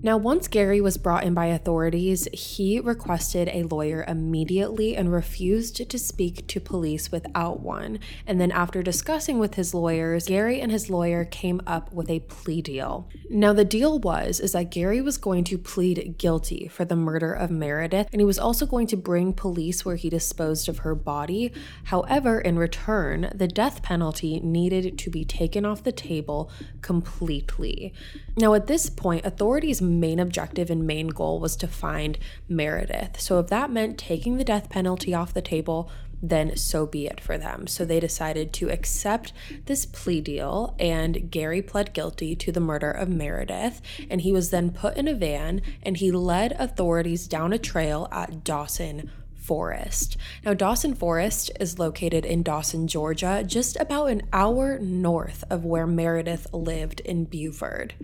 Now, 0.00 0.16
once 0.16 0.48
Gary 0.48 0.80
was 0.80 0.96
brought 0.96 1.22
in 1.22 1.34
by 1.34 1.46
authorities, 1.46 2.26
he 2.32 2.80
requested 2.80 3.48
a 3.48 3.64
lawyer 3.64 4.04
immediately 4.08 4.96
and 4.96 5.12
refused 5.12 5.88
to 5.88 5.98
speak 5.98 6.46
to 6.48 6.60
police 6.60 7.12
without 7.12 7.60
one. 7.60 8.00
And 8.26 8.40
then, 8.40 8.50
after 8.50 8.82
discussing 8.82 9.38
with 9.38 9.54
his 9.54 9.74
lawyers, 9.74 10.26
Gary 10.26 10.60
and 10.60 10.72
his 10.72 10.88
lawyer 10.88 11.24
came 11.24 11.60
up 11.66 11.92
with 11.92 12.08
a 12.08 12.20
plea 12.20 12.62
deal. 12.62 13.08
Now, 13.28 13.52
the 13.52 13.66
deal 13.66 13.98
was 13.98 14.40
is 14.40 14.52
that 14.52 14.70
Gary 14.70 15.02
was 15.02 15.18
going 15.18 15.44
to 15.44 15.58
plead 15.58 16.16
guilty 16.16 16.68
for 16.68 16.84
the 16.86 16.96
murder 16.96 17.32
of 17.32 17.50
Meredith, 17.50 18.08
and 18.12 18.20
he 18.20 18.26
was 18.26 18.38
also 18.38 18.64
going 18.64 18.86
to 18.88 18.96
bring 18.96 19.34
police 19.34 19.84
where 19.84 19.96
he 19.96 20.08
disposed 20.08 20.68
of 20.68 20.78
her 20.78 20.94
body. 20.94 21.52
However, 21.84 22.40
in 22.40 22.58
return, 22.58 23.30
the 23.34 23.46
death 23.46 23.82
penalty 23.82 24.40
needed 24.40 24.98
to 24.98 25.10
be 25.10 25.24
taken 25.24 25.66
off 25.66 25.84
the 25.84 25.92
table 25.92 26.50
completely. 26.80 27.92
Now, 28.36 28.54
at 28.54 28.66
this 28.66 28.88
point, 28.88 29.26
authorities 29.26 29.81
main 29.82 30.18
objective 30.18 30.70
and 30.70 30.86
main 30.86 31.08
goal 31.08 31.40
was 31.40 31.56
to 31.56 31.66
find 31.66 32.18
Meredith. 32.48 33.20
So 33.20 33.38
if 33.38 33.48
that 33.48 33.70
meant 33.70 33.98
taking 33.98 34.36
the 34.36 34.44
death 34.44 34.70
penalty 34.70 35.12
off 35.12 35.34
the 35.34 35.42
table, 35.42 35.90
then 36.22 36.56
so 36.56 36.86
be 36.86 37.06
it 37.06 37.20
for 37.20 37.36
them. 37.36 37.66
So 37.66 37.84
they 37.84 37.98
decided 37.98 38.52
to 38.54 38.70
accept 38.70 39.32
this 39.66 39.84
plea 39.84 40.20
deal, 40.20 40.76
and 40.78 41.30
Gary 41.30 41.60
pled 41.60 41.92
guilty 41.92 42.36
to 42.36 42.52
the 42.52 42.60
murder 42.60 42.90
of 42.92 43.08
Meredith. 43.08 43.82
And 44.08 44.20
he 44.20 44.32
was 44.32 44.50
then 44.50 44.70
put 44.70 44.96
in 44.96 45.08
a 45.08 45.14
van 45.14 45.62
and 45.82 45.96
he 45.96 46.12
led 46.12 46.52
authorities 46.52 47.26
down 47.26 47.52
a 47.52 47.58
trail 47.58 48.08
at 48.12 48.44
Dawson 48.44 49.10
Forest. 49.34 50.16
Now, 50.44 50.54
Dawson 50.54 50.94
Forest 50.94 51.50
is 51.58 51.80
located 51.80 52.24
in 52.24 52.44
Dawson, 52.44 52.86
Georgia, 52.86 53.42
just 53.44 53.76
about 53.80 54.06
an 54.06 54.22
hour 54.32 54.78
north 54.78 55.42
of 55.50 55.64
where 55.64 55.86
Meredith 55.86 56.46
lived 56.52 57.00
in 57.00 57.24
Buford. 57.24 57.94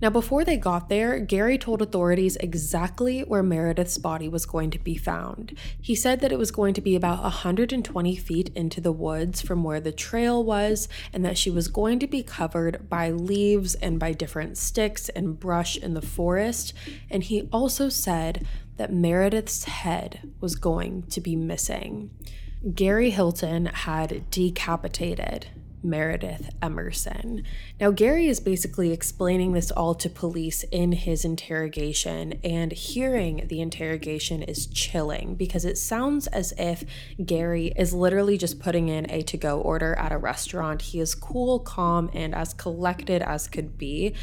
Now, 0.00 0.08
before 0.08 0.44
they 0.44 0.56
got 0.56 0.88
there, 0.88 1.18
Gary 1.18 1.58
told 1.58 1.82
authorities 1.82 2.36
exactly 2.36 3.20
where 3.20 3.42
Meredith's 3.42 3.98
body 3.98 4.28
was 4.28 4.46
going 4.46 4.70
to 4.70 4.78
be 4.78 4.96
found. 4.96 5.58
He 5.78 5.94
said 5.94 6.20
that 6.20 6.32
it 6.32 6.38
was 6.38 6.50
going 6.50 6.72
to 6.74 6.80
be 6.80 6.96
about 6.96 7.22
120 7.22 8.16
feet 8.16 8.50
into 8.54 8.80
the 8.80 8.92
woods 8.92 9.42
from 9.42 9.62
where 9.62 9.80
the 9.80 9.92
trail 9.92 10.42
was, 10.42 10.88
and 11.12 11.22
that 11.24 11.36
she 11.36 11.50
was 11.50 11.68
going 11.68 11.98
to 11.98 12.06
be 12.06 12.22
covered 12.22 12.88
by 12.88 13.10
leaves 13.10 13.74
and 13.74 14.00
by 14.00 14.12
different 14.12 14.56
sticks 14.56 15.10
and 15.10 15.38
brush 15.38 15.76
in 15.76 15.92
the 15.92 16.00
forest. 16.00 16.72
And 17.10 17.22
he 17.22 17.46
also 17.52 17.90
said 17.90 18.46
that 18.78 18.92
Meredith's 18.92 19.64
head 19.64 20.32
was 20.40 20.54
going 20.54 21.02
to 21.10 21.20
be 21.20 21.36
missing. 21.36 22.10
Gary 22.74 23.10
Hilton 23.10 23.66
had 23.66 24.30
decapitated 24.30 25.48
Meredith 25.82 26.50
Emerson. 26.62 27.44
Now, 27.80 27.90
Gary 27.90 28.28
is 28.28 28.40
basically 28.40 28.92
explaining 28.92 29.52
this 29.52 29.70
all 29.70 29.94
to 29.96 30.10
police 30.10 30.62
in 30.64 30.92
his 30.92 31.24
interrogation, 31.24 32.34
and 32.44 32.72
hearing 32.72 33.46
the 33.48 33.60
interrogation 33.60 34.42
is 34.42 34.66
chilling 34.66 35.34
because 35.34 35.64
it 35.64 35.78
sounds 35.78 36.26
as 36.28 36.52
if 36.58 36.84
Gary 37.24 37.72
is 37.76 37.94
literally 37.94 38.36
just 38.36 38.60
putting 38.60 38.88
in 38.88 39.10
a 39.10 39.22
to 39.22 39.36
go 39.36 39.60
order 39.60 39.94
at 39.94 40.12
a 40.12 40.18
restaurant. 40.18 40.82
He 40.82 41.00
is 41.00 41.14
cool, 41.14 41.58
calm, 41.58 42.10
and 42.12 42.34
as 42.34 42.54
collected 42.54 43.22
as 43.22 43.48
could 43.48 43.78
be. 43.78 44.14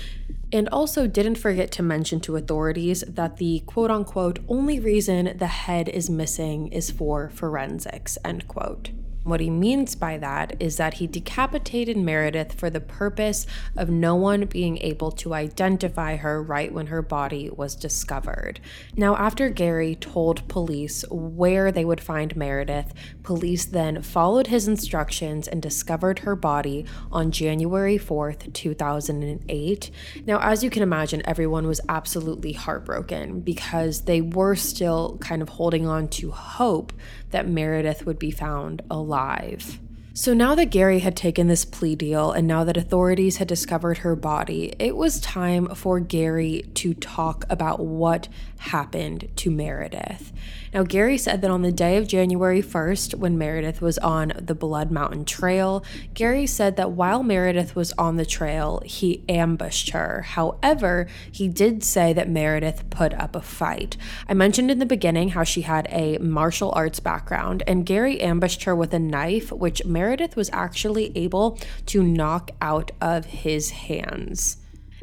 And 0.51 0.69
also 0.69 1.07
didn't 1.07 1.35
forget 1.35 1.71
to 1.73 1.83
mention 1.83 2.21
to 2.21 2.37
authorities 2.37 3.03
that 3.07 3.37
the 3.37 3.61
quote 3.65 3.91
unquote 3.91 4.39
only 4.47 4.79
reason 4.79 5.37
the 5.37 5.47
head 5.47 5.89
is 5.89 6.09
missing 6.09 6.67
is 6.67 6.89
for 6.89 7.29
forensics, 7.29 8.17
end 8.23 8.47
quote. 8.47 8.91
What 9.27 9.41
he 9.41 9.49
means 9.49 9.93
by 9.93 10.17
that 10.19 10.55
is 10.57 10.77
that 10.77 10.93
he 10.95 11.05
decapitated 11.05 11.97
Meredith 11.97 12.53
for 12.53 12.69
the 12.69 12.79
purpose 12.79 13.45
of 13.75 13.89
no 13.89 14.15
one 14.15 14.45
being 14.45 14.77
able 14.77 15.11
to 15.11 15.33
identify 15.33 16.15
her 16.15 16.41
right 16.41 16.71
when 16.71 16.87
her 16.87 17.01
body 17.01 17.49
was 17.49 17.75
discovered. 17.75 18.61
Now, 18.95 19.17
after 19.17 19.49
Gary 19.49 19.95
told 19.95 20.47
police 20.47 21.03
where 21.11 21.73
they 21.73 21.83
would 21.83 21.99
find 21.99 22.37
Meredith, 22.37 22.93
police 23.21 23.65
then 23.65 24.01
followed 24.01 24.47
his 24.47 24.65
instructions 24.65 25.45
and 25.45 25.61
discovered 25.61 26.19
her 26.19 26.37
body 26.37 26.85
on 27.11 27.31
January 27.31 27.97
4th, 27.97 28.53
2008. 28.53 29.91
Now, 30.25 30.39
as 30.39 30.63
you 30.63 30.69
can 30.69 30.83
imagine, 30.83 31.21
everyone 31.25 31.67
was 31.67 31.81
absolutely 31.89 32.53
heartbroken 32.53 33.41
because 33.41 34.03
they 34.03 34.21
were 34.21 34.55
still 34.55 35.17
kind 35.19 35.41
of 35.41 35.49
holding 35.49 35.85
on 35.85 36.07
to 36.07 36.31
hope 36.31 36.93
that 37.31 37.45
Meredith 37.45 38.05
would 38.05 38.17
be 38.17 38.31
found 38.31 38.81
alive 38.89 39.16
alive. 39.17 39.86
So 40.17 40.33
now 40.33 40.55
that 40.55 40.71
Gary 40.71 40.97
had 40.97 41.15
taken 41.15 41.45
this 41.45 41.63
plea 41.63 41.95
deal 41.95 42.31
and 42.31 42.47
now 42.47 42.63
that 42.63 42.75
authorities 42.75 43.37
had 43.37 43.47
discovered 43.47 43.99
her 43.99 44.15
body, 44.15 44.73
it 44.79 44.95
was 44.95 45.19
time 45.19 45.67
for 45.75 45.99
Gary 45.99 46.65
to 46.73 46.95
talk 46.95 47.45
about 47.51 47.81
what 47.81 48.27
happened 48.57 49.29
to 49.35 49.51
Meredith. 49.51 50.33
Now, 50.73 50.83
Gary 50.83 51.17
said 51.17 51.41
that 51.41 51.51
on 51.51 51.61
the 51.61 51.71
day 51.71 51.97
of 51.97 52.07
January 52.07 52.61
1st, 52.61 53.15
when 53.15 53.37
Meredith 53.37 53.79
was 53.79 53.97
on 53.99 54.33
the 54.37 54.55
Blood 54.55 54.91
Mountain 54.91 55.25
Trail, 55.25 55.83
Gary 56.13 56.45
said 56.45 56.75
that 56.75 56.91
while 56.91 57.23
Meredith 57.23 57.75
was 57.75 57.93
on 57.93 58.17
the 58.17 58.25
trail, 58.25 58.81
he 58.85 59.23
ambushed 59.29 59.91
her. 59.91 60.23
However, 60.23 61.07
he 61.31 61.47
did 61.47 61.83
say 61.83 62.11
that 62.13 62.29
Meredith 62.29 62.89
put 62.89 63.13
up 63.13 63.35
a 63.35 63.41
fight. 63.41 63.97
I 64.27 64.33
mentioned 64.33 64.69
in 64.71 64.79
the 64.79 64.85
beginning 64.85 65.29
how 65.29 65.43
she 65.43 65.61
had 65.61 65.87
a 65.89 66.17
martial 66.17 66.71
arts 66.75 66.99
background, 66.99 67.63
and 67.65 67.85
Gary 67.85 68.19
ambushed 68.19 68.63
her 68.63 68.75
with 68.75 68.93
a 68.93 68.99
knife, 68.99 69.51
which 69.51 69.85
Meredith 69.85 70.06
was 70.35 70.49
actually 70.53 71.11
able 71.15 71.59
to 71.87 72.03
knock 72.03 72.51
out 72.61 72.91
of 73.01 73.25
his 73.25 73.71
hands 73.71 74.57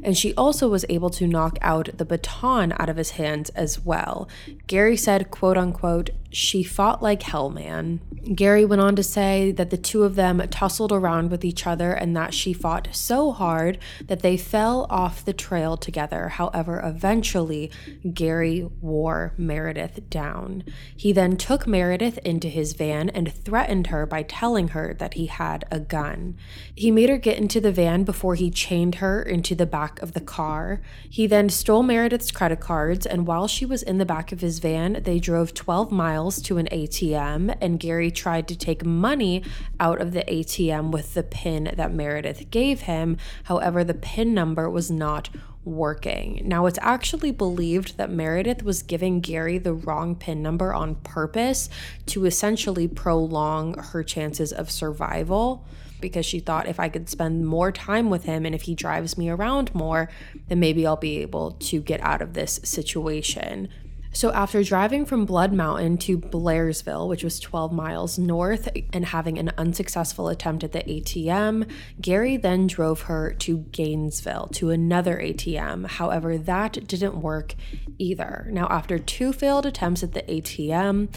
and 0.04 0.16
she 0.16 0.34
also 0.34 0.68
was 0.68 0.84
able 0.88 1.10
to 1.10 1.26
knock 1.26 1.58
out 1.62 1.88
the 1.96 2.04
baton 2.04 2.74
out 2.78 2.88
of 2.90 2.96
his 2.96 3.12
hands 3.12 3.48
as 3.50 3.80
well. 3.80 4.28
Gary 4.66 4.96
said, 4.96 5.30
quote 5.30 5.56
unquote, 5.56 6.10
she 6.34 6.64
fought 6.64 7.00
like 7.00 7.22
hell, 7.22 7.48
man. 7.48 8.00
Gary 8.34 8.64
went 8.64 8.82
on 8.82 8.96
to 8.96 9.02
say 9.04 9.52
that 9.52 9.70
the 9.70 9.76
two 9.76 10.02
of 10.02 10.16
them 10.16 10.42
tussled 10.48 10.90
around 10.90 11.30
with 11.30 11.44
each 11.44 11.64
other 11.64 11.92
and 11.92 12.16
that 12.16 12.34
she 12.34 12.52
fought 12.52 12.88
so 12.90 13.30
hard 13.30 13.78
that 14.06 14.20
they 14.22 14.36
fell 14.36 14.86
off 14.90 15.24
the 15.24 15.32
trail 15.32 15.76
together. 15.76 16.30
However, 16.30 16.80
eventually, 16.84 17.70
Gary 18.12 18.68
wore 18.80 19.34
Meredith 19.36 20.10
down. 20.10 20.64
He 20.96 21.12
then 21.12 21.36
took 21.36 21.68
Meredith 21.68 22.18
into 22.18 22.48
his 22.48 22.72
van 22.72 23.10
and 23.10 23.32
threatened 23.32 23.88
her 23.88 24.04
by 24.04 24.22
telling 24.22 24.68
her 24.68 24.92
that 24.94 25.14
he 25.14 25.26
had 25.26 25.64
a 25.70 25.78
gun. 25.78 26.36
He 26.74 26.90
made 26.90 27.10
her 27.10 27.18
get 27.18 27.38
into 27.38 27.60
the 27.60 27.72
van 27.72 28.02
before 28.02 28.34
he 28.34 28.50
chained 28.50 28.96
her 28.96 29.22
into 29.22 29.54
the 29.54 29.66
back 29.66 30.02
of 30.02 30.14
the 30.14 30.20
car. 30.20 30.80
He 31.08 31.28
then 31.28 31.48
stole 31.48 31.84
Meredith's 31.84 32.32
credit 32.32 32.58
cards, 32.60 33.06
and 33.06 33.26
while 33.26 33.46
she 33.46 33.64
was 33.64 33.84
in 33.84 33.98
the 33.98 34.06
back 34.06 34.32
of 34.32 34.40
his 34.40 34.58
van, 34.58 35.02
they 35.04 35.20
drove 35.20 35.54
12 35.54 35.92
miles 35.92 36.23
to 36.30 36.58
an 36.58 36.68
ATM, 36.72 37.56
and 37.60 37.80
Gary 37.80 38.10
tried 38.10 38.48
to 38.48 38.56
take 38.56 38.84
money 38.84 39.42
out 39.78 40.00
of 40.00 40.12
the 40.12 40.24
ATM 40.24 40.90
with 40.90 41.14
the 41.14 41.22
PIN 41.22 41.72
that 41.76 41.92
Meredith 41.92 42.50
gave 42.50 42.82
him. 42.82 43.16
However, 43.44 43.84
the 43.84 43.94
PIN 43.94 44.34
number 44.34 44.68
was 44.68 44.90
not 44.90 45.30
working. 45.64 46.42
Now, 46.44 46.66
it's 46.66 46.78
actually 46.82 47.30
believed 47.30 47.96
that 47.96 48.10
Meredith 48.10 48.62
was 48.62 48.82
giving 48.82 49.20
Gary 49.20 49.58
the 49.58 49.72
wrong 49.72 50.14
PIN 50.14 50.42
number 50.42 50.74
on 50.74 50.96
purpose 50.96 51.68
to 52.06 52.26
essentially 52.26 52.88
prolong 52.88 53.78
her 53.78 54.02
chances 54.02 54.52
of 54.52 54.70
survival 54.70 55.64
because 56.00 56.26
she 56.26 56.38
thought 56.38 56.68
if 56.68 56.78
I 56.78 56.90
could 56.90 57.08
spend 57.08 57.46
more 57.46 57.72
time 57.72 58.10
with 58.10 58.24
him 58.24 58.44
and 58.44 58.54
if 58.54 58.62
he 58.62 58.74
drives 58.74 59.16
me 59.16 59.30
around 59.30 59.74
more, 59.74 60.10
then 60.48 60.60
maybe 60.60 60.86
I'll 60.86 60.96
be 60.96 61.22
able 61.22 61.52
to 61.52 61.80
get 61.80 62.00
out 62.02 62.20
of 62.20 62.34
this 62.34 62.60
situation. 62.62 63.70
So, 64.14 64.30
after 64.30 64.62
driving 64.62 65.06
from 65.06 65.26
Blood 65.26 65.52
Mountain 65.52 65.98
to 65.98 66.16
Blairsville, 66.16 67.08
which 67.08 67.24
was 67.24 67.40
12 67.40 67.72
miles 67.72 68.16
north, 68.16 68.68
and 68.92 69.06
having 69.06 69.38
an 69.38 69.50
unsuccessful 69.58 70.28
attempt 70.28 70.62
at 70.62 70.70
the 70.70 70.84
ATM, 70.84 71.68
Gary 72.00 72.36
then 72.36 72.68
drove 72.68 73.02
her 73.02 73.34
to 73.40 73.58
Gainesville 73.72 74.50
to 74.52 74.70
another 74.70 75.16
ATM. 75.18 75.88
However, 75.88 76.38
that 76.38 76.86
didn't 76.86 77.22
work 77.22 77.56
either. 77.98 78.46
Now, 78.52 78.68
after 78.68 79.00
two 79.00 79.32
failed 79.32 79.66
attempts 79.66 80.04
at 80.04 80.12
the 80.12 80.22
ATM, 80.22 81.08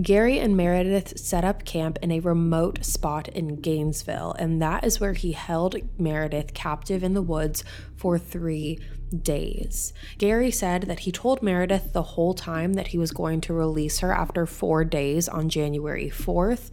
Gary 0.00 0.38
and 0.38 0.56
Meredith 0.56 1.18
set 1.18 1.44
up 1.44 1.66
camp 1.66 1.98
in 2.00 2.10
a 2.10 2.20
remote 2.20 2.86
spot 2.86 3.28
in 3.28 3.60
Gainesville, 3.60 4.34
and 4.38 4.62
that 4.62 4.82
is 4.82 4.98
where 4.98 5.12
he 5.12 5.32
held 5.32 5.76
Meredith 5.98 6.54
captive 6.54 7.04
in 7.04 7.12
the 7.12 7.20
woods 7.20 7.64
for 7.96 8.18
three 8.18 8.78
days. 9.22 9.92
Gary 10.18 10.50
said 10.50 10.82
that 10.82 11.00
he 11.00 11.12
told 11.12 11.42
Meredith 11.42 11.92
the 11.92 12.02
whole 12.02 12.34
time 12.34 12.74
that 12.74 12.88
he 12.88 12.98
was 12.98 13.10
going 13.10 13.40
to 13.42 13.54
release 13.54 14.00
her 14.00 14.12
after 14.12 14.46
four 14.46 14.84
days 14.84 15.28
on 15.28 15.48
January 15.48 16.10
4th, 16.10 16.70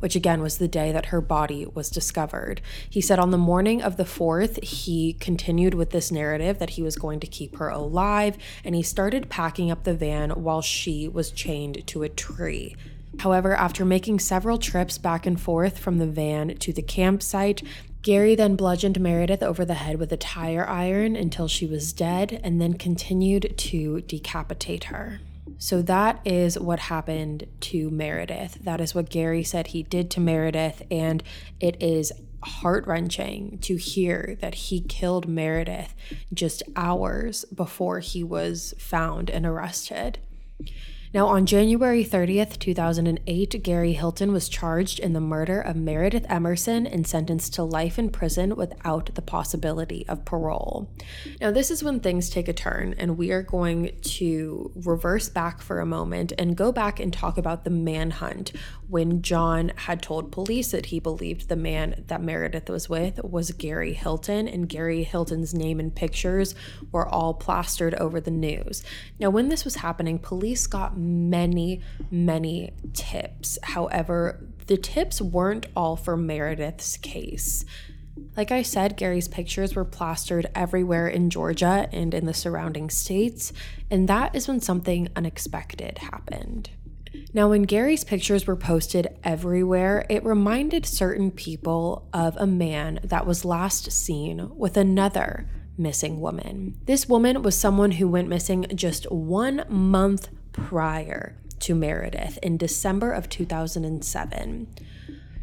which 0.00 0.16
again 0.16 0.40
was 0.40 0.58
the 0.58 0.68
day 0.68 0.92
that 0.92 1.06
her 1.06 1.20
body 1.20 1.66
was 1.74 1.90
discovered. 1.90 2.60
He 2.88 3.00
said 3.00 3.18
on 3.18 3.30
the 3.30 3.38
morning 3.38 3.82
of 3.82 3.96
the 3.96 4.04
4th, 4.04 4.62
he 4.64 5.12
continued 5.14 5.74
with 5.74 5.90
this 5.90 6.10
narrative 6.10 6.58
that 6.58 6.70
he 6.70 6.82
was 6.82 6.96
going 6.96 7.20
to 7.20 7.26
keep 7.26 7.56
her 7.56 7.68
alive, 7.68 8.36
and 8.64 8.74
he 8.74 8.82
started 8.82 9.28
packing 9.28 9.70
up 9.70 9.84
the 9.84 9.94
van 9.94 10.30
while 10.30 10.62
she 10.62 11.06
was 11.06 11.30
chained 11.30 11.86
to 11.88 12.02
a 12.02 12.08
tree. 12.08 12.74
However, 13.18 13.54
after 13.54 13.84
making 13.84 14.20
several 14.20 14.56
trips 14.56 14.96
back 14.96 15.26
and 15.26 15.38
forth 15.38 15.78
from 15.78 15.98
the 15.98 16.06
van 16.06 16.56
to 16.58 16.72
the 16.72 16.82
campsite, 16.82 17.62
Gary 18.02 18.34
then 18.34 18.56
bludgeoned 18.56 18.98
Meredith 18.98 19.42
over 19.42 19.64
the 19.64 19.74
head 19.74 19.98
with 19.98 20.10
a 20.12 20.16
tire 20.16 20.66
iron 20.66 21.16
until 21.16 21.48
she 21.48 21.66
was 21.66 21.92
dead 21.92 22.40
and 22.42 22.60
then 22.60 22.74
continued 22.74 23.54
to 23.58 24.00
decapitate 24.02 24.84
her. 24.84 25.20
So 25.58 25.82
that 25.82 26.20
is 26.24 26.58
what 26.58 26.78
happened 26.78 27.46
to 27.60 27.90
Meredith. 27.90 28.58
That 28.62 28.80
is 28.80 28.94
what 28.94 29.10
Gary 29.10 29.44
said 29.44 29.68
he 29.68 29.82
did 29.82 30.10
to 30.12 30.20
Meredith, 30.20 30.82
and 30.90 31.22
it 31.60 31.76
is 31.82 32.12
heart 32.42 32.86
wrenching 32.86 33.58
to 33.58 33.76
hear 33.76 34.38
that 34.40 34.54
he 34.54 34.80
killed 34.80 35.28
Meredith 35.28 35.94
just 36.32 36.62
hours 36.74 37.44
before 37.46 38.00
he 38.00 38.24
was 38.24 38.72
found 38.78 39.28
and 39.28 39.44
arrested. 39.44 40.18
Now, 41.12 41.26
on 41.26 41.44
January 41.44 42.04
30th, 42.04 42.60
2008, 42.60 43.64
Gary 43.64 43.94
Hilton 43.94 44.30
was 44.30 44.48
charged 44.48 45.00
in 45.00 45.12
the 45.12 45.20
murder 45.20 45.60
of 45.60 45.74
Meredith 45.74 46.24
Emerson 46.28 46.86
and 46.86 47.04
sentenced 47.04 47.52
to 47.54 47.64
life 47.64 47.98
in 47.98 48.10
prison 48.10 48.54
without 48.54 49.12
the 49.16 49.22
possibility 49.22 50.06
of 50.06 50.24
parole. 50.24 50.88
Now, 51.40 51.50
this 51.50 51.68
is 51.68 51.82
when 51.82 51.98
things 51.98 52.30
take 52.30 52.46
a 52.46 52.52
turn, 52.52 52.94
and 52.96 53.18
we 53.18 53.32
are 53.32 53.42
going 53.42 53.90
to 54.00 54.70
reverse 54.76 55.28
back 55.28 55.60
for 55.60 55.80
a 55.80 55.86
moment 55.86 56.32
and 56.38 56.56
go 56.56 56.70
back 56.70 57.00
and 57.00 57.12
talk 57.12 57.36
about 57.36 57.64
the 57.64 57.70
manhunt 57.70 58.52
when 58.90 59.22
John 59.22 59.72
had 59.76 60.02
told 60.02 60.32
police 60.32 60.72
that 60.72 60.86
he 60.86 60.98
believed 60.98 61.48
the 61.48 61.56
man 61.56 62.04
that 62.08 62.20
Meredith 62.20 62.68
was 62.68 62.88
with 62.88 63.22
was 63.22 63.52
Gary 63.52 63.92
Hilton, 63.92 64.48
and 64.48 64.68
Gary 64.68 65.04
Hilton's 65.04 65.54
name 65.54 65.78
and 65.78 65.94
pictures 65.94 66.54
were 66.90 67.06
all 67.06 67.32
plastered 67.32 67.94
over 67.94 68.20
the 68.20 68.32
news. 68.32 68.82
Now, 69.18 69.30
when 69.30 69.48
this 69.48 69.64
was 69.64 69.76
happening, 69.76 70.18
police 70.18 70.66
got 70.66 70.98
many, 70.98 71.80
many 72.10 72.72
tips. 72.92 73.58
However, 73.62 74.44
the 74.66 74.76
tips 74.76 75.22
weren't 75.22 75.66
all 75.76 75.96
for 75.96 76.16
Meredith's 76.16 76.96
case. 76.96 77.64
Like 78.36 78.50
I 78.50 78.62
said, 78.62 78.96
Gary's 78.96 79.28
pictures 79.28 79.74
were 79.74 79.84
plastered 79.84 80.46
everywhere 80.54 81.08
in 81.08 81.30
Georgia 81.30 81.88
and 81.92 82.12
in 82.12 82.26
the 82.26 82.34
surrounding 82.34 82.90
states, 82.90 83.52
and 83.90 84.08
that 84.08 84.34
is 84.34 84.48
when 84.48 84.60
something 84.60 85.08
unexpected 85.14 85.98
happened. 85.98 86.70
Now, 87.32 87.50
when 87.50 87.62
Gary's 87.62 88.04
pictures 88.04 88.46
were 88.46 88.56
posted 88.56 89.08
everywhere, 89.22 90.04
it 90.08 90.24
reminded 90.24 90.86
certain 90.86 91.30
people 91.30 92.08
of 92.12 92.36
a 92.36 92.46
man 92.46 93.00
that 93.04 93.26
was 93.26 93.44
last 93.44 93.90
seen 93.92 94.50
with 94.56 94.76
another 94.76 95.48
missing 95.76 96.20
woman. 96.20 96.76
This 96.84 97.08
woman 97.08 97.42
was 97.42 97.56
someone 97.56 97.92
who 97.92 98.08
went 98.08 98.28
missing 98.28 98.66
just 98.74 99.10
one 99.10 99.64
month 99.68 100.28
prior 100.52 101.36
to 101.60 101.74
Meredith 101.74 102.38
in 102.42 102.56
December 102.56 103.12
of 103.12 103.28
2007. 103.28 104.68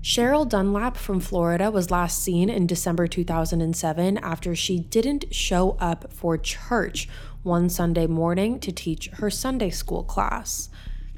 Cheryl 0.02 0.48
Dunlap 0.48 0.96
from 0.96 1.20
Florida 1.20 1.70
was 1.70 1.92
last 1.92 2.24
seen 2.24 2.50
in 2.50 2.68
December 2.68 3.08
2007 3.08 4.18
after 4.20 4.56
she 4.56 4.80
didn't 4.80 5.34
show 5.34 5.76
up 5.80 6.14
for 6.14 6.38
church 6.38 7.10
one 7.44 7.70
Sunday 7.70 8.08
morning 8.08 8.60
to 8.60 8.72
teach 8.72 9.08
her 9.14 9.30
Sunday 9.30 9.70
school 9.70 10.04
class. 10.04 10.70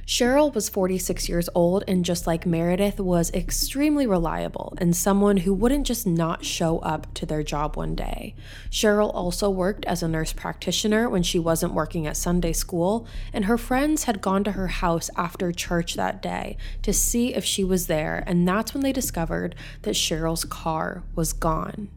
Cheryl 0.10 0.52
was 0.56 0.69
46 0.69 1.30
years 1.30 1.50
old 1.54 1.84
and 1.88 2.04
just 2.04 2.26
like 2.26 2.43
Meredith 2.43 3.00
was 3.00 3.32
extremely 3.32 4.08
reliable 4.08 4.74
and 4.80 4.95
someone 4.95 5.38
who 5.38 5.54
wouldn't 5.54 5.86
just 5.86 6.08
not 6.08 6.43
show 6.43 6.80
up 6.80 7.13
to 7.13 7.28
their 7.28 7.43
job 7.43 7.78
one 7.78 7.93
day. 7.93 8.34
Cheryl 8.72 9.13
also 9.13 9.52
worked 9.52 9.86
as 9.86 10.02
a 10.02 10.08
nurse 10.08 10.34
practitioner 10.34 11.08
when 11.08 11.22
she 11.22 11.38
wasn't 11.38 11.76
working 11.76 12.08
at 12.08 12.17
Sunday 12.17 12.54
school, 12.54 13.06
and 13.32 13.45
her 13.45 13.56
friends 13.56 14.06
had 14.06 14.19
gone 14.19 14.43
to 14.45 14.54
her 14.54 14.69
house 14.69 15.12
after 15.15 15.52
church 15.52 15.93
that 15.93 16.24
day 16.24 16.58
to 16.82 16.91
see 16.91 17.36
if 17.36 17.45
she 17.45 17.63
was 17.63 17.86
there, 17.86 18.24
and 18.26 18.48
that's 18.48 18.74
when 18.74 18.82
they 18.82 18.91
discovered 18.91 19.54
that 19.84 19.93
Cheryl's 19.93 20.43
car 20.43 21.04
was 21.13 21.34
gone. 21.34 21.88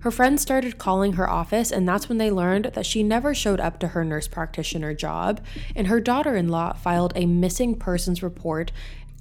Her 0.00 0.10
friends 0.10 0.40
started 0.40 0.78
calling 0.78 1.14
her 1.14 1.28
office, 1.28 1.70
and 1.70 1.86
that's 1.86 2.08
when 2.08 2.16
they 2.16 2.30
learned 2.30 2.70
that 2.72 2.86
she 2.86 3.02
never 3.02 3.34
showed 3.34 3.60
up 3.60 3.78
to 3.80 3.88
her 3.88 4.04
nurse 4.04 4.26
practitioner 4.26 4.94
job, 4.94 5.40
and 5.76 5.88
her 5.88 6.00
daughter 6.00 6.36
in 6.36 6.48
law 6.48 6.72
filed 6.72 7.12
a 7.14 7.26
missing 7.26 7.74
persons 7.74 8.22
report. 8.22 8.72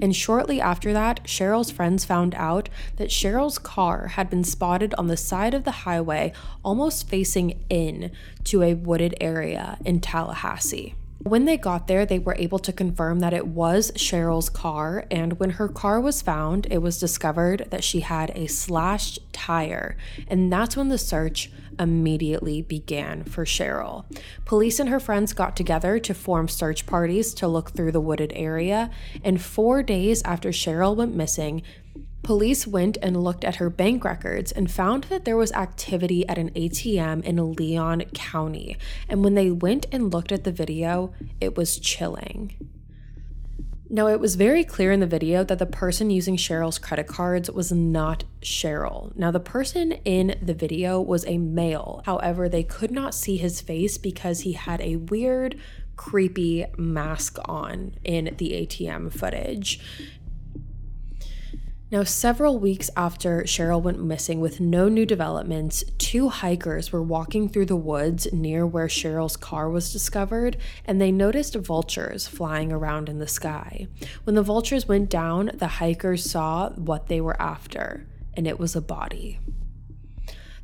And 0.02 0.15
shortly 0.15 0.62
after 0.62 0.94
that, 0.94 1.26
Cheryl's 1.26 1.70
friends 1.70 2.06
found 2.06 2.34
out 2.36 2.70
that 2.96 3.10
Cheryl's 3.10 3.58
car 3.58 4.08
had 4.08 4.30
been 4.30 4.46
spotted 4.46 4.94
on 4.94 5.08
the 5.08 5.18
side 5.18 5.54
of 5.54 5.65
the 5.65 5.72
highway, 5.72 6.32
almost 6.63 7.10
facing 7.10 7.65
in 7.70 8.12
to 8.46 8.63
a 8.63 8.76
wooded 8.76 9.15
area 9.20 9.78
in 9.84 10.00
Tallahassee. 10.00 10.96
When 11.22 11.44
they 11.44 11.58
got 11.58 11.88
there, 11.88 12.06
they 12.06 12.18
were 12.18 12.36
able 12.36 12.60
to 12.60 12.72
confirm 12.72 13.20
that 13.20 13.34
it 13.34 13.46
was 13.46 13.92
Cheryl's 13.92 14.50
car, 14.50 15.06
and 15.12 15.38
when 15.38 15.52
her 15.52 15.68
car 15.68 16.00
was 16.00 16.22
found, 16.22 16.66
it 16.72 16.78
was 16.78 16.98
discovered 16.98 17.68
that 17.72 17.84
she 17.84 18.00
had 18.00 18.32
a 18.36 18.48
slashed 18.48 19.20
tire, 19.34 19.98
and 20.30 20.52
that's 20.52 20.78
when 20.78 20.88
the 20.88 20.98
search 20.98 21.52
immediately 21.78 22.62
began 22.62 23.24
for 23.26 23.44
Cheryl. 23.44 24.06
Police 24.46 24.80
and 24.80 24.90
her 24.90 25.00
friends 25.00 25.34
got 25.34 25.58
together 25.58 26.00
to 26.00 26.14
form 26.14 26.48
search 26.48 26.86
parties 26.86 27.34
to 27.36 27.48
look 27.48 27.72
through 27.72 27.92
the 27.92 28.02
wooded 28.02 28.32
area, 28.34 28.90
and 29.22 29.42
four 29.42 29.84
days 29.84 30.22
after 30.24 30.50
Cheryl 30.50 30.96
went 30.96 31.16
missing, 31.16 31.64
Police 32.30 32.68
went 32.68 32.96
and 33.02 33.24
looked 33.24 33.44
at 33.44 33.56
her 33.56 33.72
bank 33.72 34.06
records 34.06 34.52
and 34.52 34.70
found 34.70 35.06
that 35.06 35.26
there 35.26 35.36
was 35.36 35.52
activity 35.54 36.30
at 36.30 36.38
an 36.38 36.52
ATM 36.52 37.24
in 37.24 37.54
Leon 37.54 38.02
County. 38.13 38.78
And 39.08 39.24
when 39.24 39.34
they 39.34 39.50
went 39.50 39.88
and 39.92 40.13
looked 40.13 40.32
at 40.32 40.44
the 40.44 40.52
video, 40.52 41.12
it 41.42 41.58
was 41.58 41.80
chilling. 41.80 42.54
Now, 43.89 44.06
it 44.06 44.20
was 44.20 44.36
very 44.36 44.63
clear 44.63 44.92
in 44.92 45.00
the 45.00 45.08
video 45.08 45.44
that 45.44 45.58
the 45.58 45.65
person 45.65 46.12
using 46.12 46.38
Cheryl's 46.38 46.78
credit 46.78 47.08
cards 47.08 47.50
was 47.50 47.72
not 47.72 48.26
Cheryl. 48.44 49.15
Now, 49.15 49.32
the 49.32 49.39
person 49.39 49.94
in 49.94 50.38
the 50.39 50.54
video 50.54 51.02
was 51.02 51.26
a 51.26 51.39
male. 51.39 52.04
However, 52.06 52.48
they 52.48 52.62
could 52.62 52.92
not 52.92 53.15
see 53.15 53.38
his 53.38 53.60
face 53.60 53.98
because 53.98 54.42
he 54.42 54.52
had 54.52 54.82
a 54.82 54.98
weird, 54.98 55.60
creepy 55.96 56.65
mask 56.78 57.39
on 57.46 57.96
in 58.04 58.36
the 58.38 58.52
ATM 58.52 59.12
footage. 59.12 59.80
Now, 61.91 62.04
several 62.04 62.60
weeks 62.60 62.91
after 62.95 63.41
Cheryl 63.45 63.82
went 63.82 63.99
missing 63.99 64.39
with 64.39 64.60
no 64.60 64.89
new 64.89 65.08
developments, 65.08 65.84
two 65.97 66.30
hikers 66.30 66.91
were 66.91 67.02
walking 67.02 67.49
through 67.49 67.65
the 67.65 67.75
woods 67.75 68.32
near 68.32 68.63
where 68.63 68.88
Cheryl's 68.88 69.36
car 69.36 69.67
was 69.71 69.91
discovered, 69.91 70.58
and 70.86 71.02
they 71.02 71.12
noticed 71.12 71.56
vultures 71.56 72.28
flying 72.28 72.71
around 72.71 73.10
in 73.10 73.17
the 73.17 73.28
sky. 73.28 73.88
When 74.23 74.36
the 74.36 74.43
vultures 74.43 74.88
went 74.88 75.10
down, 75.10 75.49
the 75.56 75.67
hikers 75.67 76.30
saw 76.30 76.69
what 76.73 77.08
they 77.08 77.21
were 77.21 77.41
after, 77.41 78.06
and 78.36 78.45
it 78.45 78.60
was 78.60 78.75
a 78.75 78.82
body. 78.82 79.39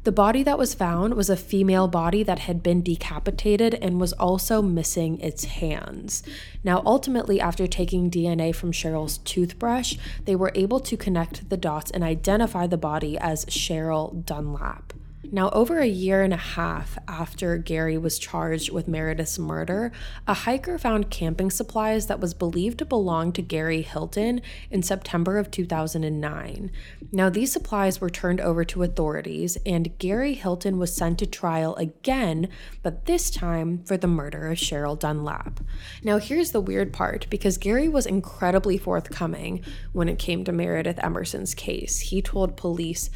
The 0.05 0.11
body 0.11 0.43
that 0.43 0.59
was 0.59 0.75
found 0.75 1.15
was 1.15 1.31
a 1.31 1.35
female 1.35 1.87
body 1.87 2.21
that 2.21 2.37
had 2.37 2.61
been 2.61 2.83
decapitated 2.83 3.73
and 3.81 3.99
was 3.99 4.13
also 4.13 4.61
missing 4.61 5.19
its 5.19 5.45
hands. 5.45 6.21
Now, 6.63 6.83
ultimately, 6.85 7.41
after 7.41 7.65
taking 7.65 8.11
DNA 8.11 8.53
from 8.53 8.71
Cheryl's 8.71 9.17
toothbrush, 9.17 9.97
they 10.25 10.35
were 10.35 10.51
able 10.53 10.79
to 10.81 10.95
connect 10.95 11.49
the 11.49 11.57
dots 11.57 11.89
and 11.89 12.03
identify 12.03 12.67
the 12.67 12.77
body 12.77 13.17
as 13.17 13.45
Cheryl 13.45 14.23
Dunlap. 14.23 14.93
Now, 15.31 15.49
over 15.49 15.79
a 15.79 15.85
year 15.85 16.21
and 16.21 16.33
a 16.33 16.37
half 16.37 16.97
after 17.07 17.57
Gary 17.57 17.97
was 17.97 18.19
charged 18.19 18.71
with 18.71 18.87
Meredith's 18.87 19.39
murder, 19.39 19.91
a 20.27 20.33
hiker 20.33 20.77
found 20.77 21.09
camping 21.09 21.49
supplies 21.49 22.07
that 22.07 22.19
was 22.19 22.33
believed 22.33 22.79
to 22.79 22.85
belong 22.85 23.31
to 23.33 23.41
Gary 23.41 23.81
Hilton 23.81 24.41
in 24.69 24.83
September 24.83 25.37
of 25.37 25.51
2009. 25.51 26.71
Now, 27.11 27.29
these 27.29 27.51
supplies 27.51 27.99
were 27.99 28.09
turned 28.09 28.41
over 28.41 28.63
to 28.65 28.83
authorities, 28.83 29.57
and 29.65 29.97
Gary 29.97 30.33
Hilton 30.33 30.77
was 30.77 30.95
sent 30.95 31.19
to 31.19 31.25
trial 31.25 31.75
again, 31.75 32.47
but 32.83 33.05
this 33.05 33.29
time 33.29 33.83
for 33.83 33.97
the 33.97 34.07
murder 34.07 34.49
of 34.51 34.57
Cheryl 34.57 34.97
Dunlap. 34.97 35.59
Now, 36.03 36.17
here's 36.17 36.51
the 36.51 36.61
weird 36.61 36.93
part 36.93 37.27
because 37.29 37.57
Gary 37.57 37.87
was 37.87 38.05
incredibly 38.05 38.77
forthcoming 38.77 39.63
when 39.91 40.09
it 40.09 40.19
came 40.19 40.43
to 40.43 40.51
Meredith 40.51 41.03
Emerson's 41.03 41.53
case. 41.53 41.99
He 41.99 42.21
told 42.21 42.57
police 42.57 43.09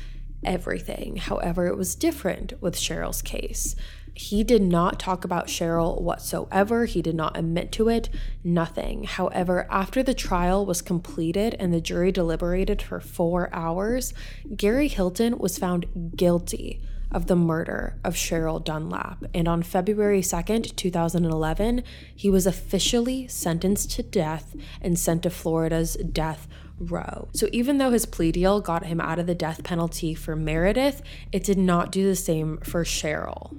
everything. 0.44 1.18
However, 1.18 1.68
it 1.68 1.78
was 1.78 1.96
different 1.96 2.54
with 2.62 2.76
Cheryl's 2.76 3.22
case. 3.22 3.76
He 4.14 4.44
did 4.44 4.62
not 4.62 5.00
talk 5.00 5.24
about 5.24 5.48
Cheryl 5.48 6.02
whatsoever. 6.02 6.86
He 6.86 7.02
did 7.02 7.16
not 7.16 7.38
admit 7.38 7.72
to 7.74 7.88
it, 7.88 8.10
nothing. 8.44 9.06
However, 9.06 9.66
after 9.70 10.04
the 10.04 10.14
trial 10.14 10.66
was 10.66 10.82
completed 10.82 11.56
and 11.58 11.74
the 11.74 11.80
jury 11.80 12.12
deliberated 12.12 12.82
for 12.82 13.00
four 13.00 13.50
hours, 13.54 14.14
Gary 14.56 14.90
Hilton 14.90 15.38
was 15.38 15.58
found 15.58 16.14
guilty 16.18 16.82
of 17.12 17.28
the 17.28 17.36
murder 17.36 17.96
of 18.04 18.16
Cheryl 18.16 18.64
Dunlap. 18.64 19.24
And 19.34 19.48
on 19.48 19.64
February 19.64 20.22
2nd, 20.22 20.76
2011, 20.76 21.84
he 22.14 22.30
was 22.30 22.46
officially 22.46 23.28
sentenced 23.28 23.92
to 23.92 24.04
death 24.04 24.56
and 24.82 25.00
sent 25.00 25.24
to 25.24 25.30
Florida's 25.30 25.96
death 25.96 26.48
row. 26.80 27.28
So 27.34 27.48
even 27.52 27.78
though 27.78 27.92
his 27.92 28.06
plea 28.06 28.32
deal 28.32 28.62
got 28.62 28.86
him 28.86 29.00
out 29.02 29.20
of 29.20 29.28
the 29.28 29.36
death 29.36 29.64
penalty 29.64 30.14
for 30.14 30.36
Meredith, 30.36 31.02
it 31.32 31.44
did 31.44 31.58
not 31.58 31.92
do 31.92 32.06
the 32.06 32.16
same 32.16 32.58
for 32.58 32.84
Cheryl. 32.84 33.56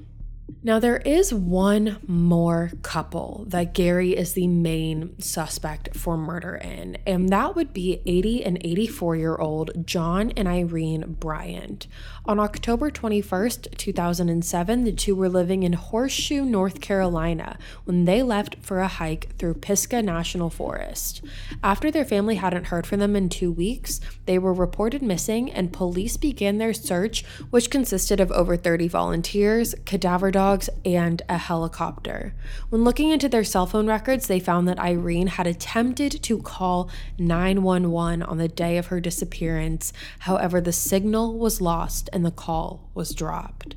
Now, 0.63 0.79
there 0.79 0.99
is 0.99 1.33
one 1.33 1.99
more 2.07 2.73
couple 2.83 3.45
that 3.49 3.75
Gary 3.75 4.17
is 4.17 4.33
the 4.33 4.47
main 4.47 5.19
suspect 5.21 5.97
for 5.97 6.17
murder 6.17 6.55
in, 6.57 6.99
and 7.07 7.29
that 7.31 7.55
would 7.57 7.73
be 7.73 8.03
80 8.07 8.45
and 8.45 8.59
84 8.61 9.17
year 9.17 9.37
old 9.37 9.87
John 9.87 10.33
and 10.37 10.49
Irene 10.49 11.17
Bryant. 11.19 11.87
On 12.27 12.39
October 12.39 12.91
21st, 12.91 13.77
2007, 13.77 14.85
the 14.85 14.93
two 14.93 15.15
were 15.15 15.29
living 15.29 15.63
in 15.63 15.73
Horseshoe, 15.73 16.45
North 16.45 16.81
Carolina, 16.81 17.59
when 17.85 18.05
they 18.05 18.23
left 18.23 18.57
for 18.61 18.81
a 18.81 18.89
hike 18.89 19.37
through 19.39 19.55
Pisgah 19.55 20.03
National 20.03 20.51
Forest. 20.51 21.23
After 21.63 21.91
their 21.91 22.05
family 22.05 22.37
hadn't 22.37 22.67
heard 22.67 22.87
from 22.87 23.01
them 23.01 23.17
in 23.17 23.29
two 23.29 23.51
weeks, 23.51 24.01
they 24.27 24.39
were 24.39 24.53
reported 24.53 25.03
missing, 25.03 25.51
and 25.51 25.73
police 25.73 26.17
began 26.17 26.59
their 26.59 26.75
search, 26.75 27.25
which 27.51 27.71
consisted 27.71 28.21
of 28.21 28.31
over 28.33 28.57
30 28.57 28.89
volunteers, 28.89 29.75
cadaver 29.85 30.31
dogs, 30.41 30.71
and 30.87 31.21
a 31.29 31.37
helicopter. 31.37 32.33
When 32.71 32.83
looking 32.83 33.11
into 33.11 33.29
their 33.29 33.45
cell 33.45 33.67
phone 33.67 33.87
records, 33.87 34.27
they 34.27 34.41
found 34.41 34.67
that 34.67 34.79
Irene 34.79 35.27
had 35.27 35.47
attempted 35.47 36.23
to 36.23 36.39
call 36.41 36.89
911 37.19 38.23
on 38.23 38.39
the 38.39 38.49
day 38.49 38.79
of 38.79 38.87
her 38.87 39.01
disappearance. 39.01 39.93
However, 40.21 40.59
the 40.63 40.73
signal 40.73 41.39
was 41.39 41.61
lost 41.61 42.09
and 42.15 42.25
the 42.25 42.31
call 42.31 42.89
was 42.95 43.15
dropped. 43.15 43.75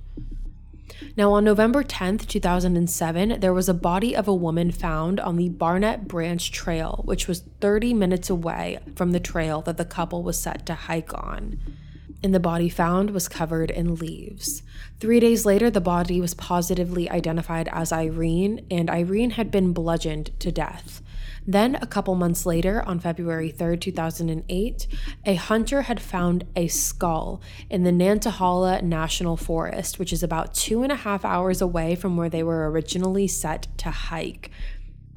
Now, 1.17 1.33
on 1.33 1.43
November 1.43 1.83
10th, 1.83 2.27
2007, 2.27 3.41
there 3.41 3.53
was 3.53 3.67
a 3.67 3.73
body 3.73 4.15
of 4.15 4.29
a 4.29 4.33
woman 4.33 4.71
found 4.71 5.19
on 5.19 5.35
the 5.35 5.49
Barnett 5.49 6.07
Branch 6.07 6.49
Trail, 6.49 7.01
which 7.03 7.27
was 7.27 7.43
30 7.59 7.93
minutes 7.93 8.29
away 8.29 8.79
from 8.95 9.11
the 9.11 9.19
trail 9.19 9.61
that 9.63 9.75
the 9.75 9.83
couple 9.83 10.23
was 10.23 10.37
set 10.37 10.65
to 10.67 10.75
hike 10.75 11.13
on. 11.13 11.59
And 12.23 12.33
the 12.33 12.39
body 12.39 12.69
found 12.69 13.11
was 13.11 13.27
covered 13.27 13.69
in 13.69 13.95
leaves. 13.95 14.63
Three 14.99 15.19
days 15.19 15.45
later, 15.45 15.69
the 15.69 15.81
body 15.81 16.21
was 16.21 16.33
positively 16.33 17.09
identified 17.09 17.67
as 17.71 17.91
Irene, 17.91 18.65
and 18.71 18.89
Irene 18.89 19.31
had 19.31 19.51
been 19.51 19.73
bludgeoned 19.73 20.31
to 20.39 20.51
death. 20.51 21.01
Then, 21.45 21.75
a 21.75 21.87
couple 21.87 22.15
months 22.15 22.45
later, 22.45 22.81
on 22.87 22.99
February 22.99 23.51
3rd, 23.51 23.81
2008, 23.81 24.87
a 25.25 25.35
hunter 25.35 25.81
had 25.83 25.99
found 25.99 26.45
a 26.55 26.69
skull 26.69 27.41
in 27.69 27.83
the 27.83 27.91
Nantahala 27.91 28.81
National 28.81 29.35
Forest, 29.35 29.99
which 29.99 30.13
is 30.13 30.23
about 30.23 30.53
two 30.53 30.83
and 30.83 30.91
a 30.91 30.95
half 30.95 31.25
hours 31.25 31.61
away 31.61 31.95
from 31.95 32.15
where 32.15 32.29
they 32.29 32.43
were 32.43 32.71
originally 32.71 33.27
set 33.27 33.67
to 33.79 33.91
hike. 33.91 34.49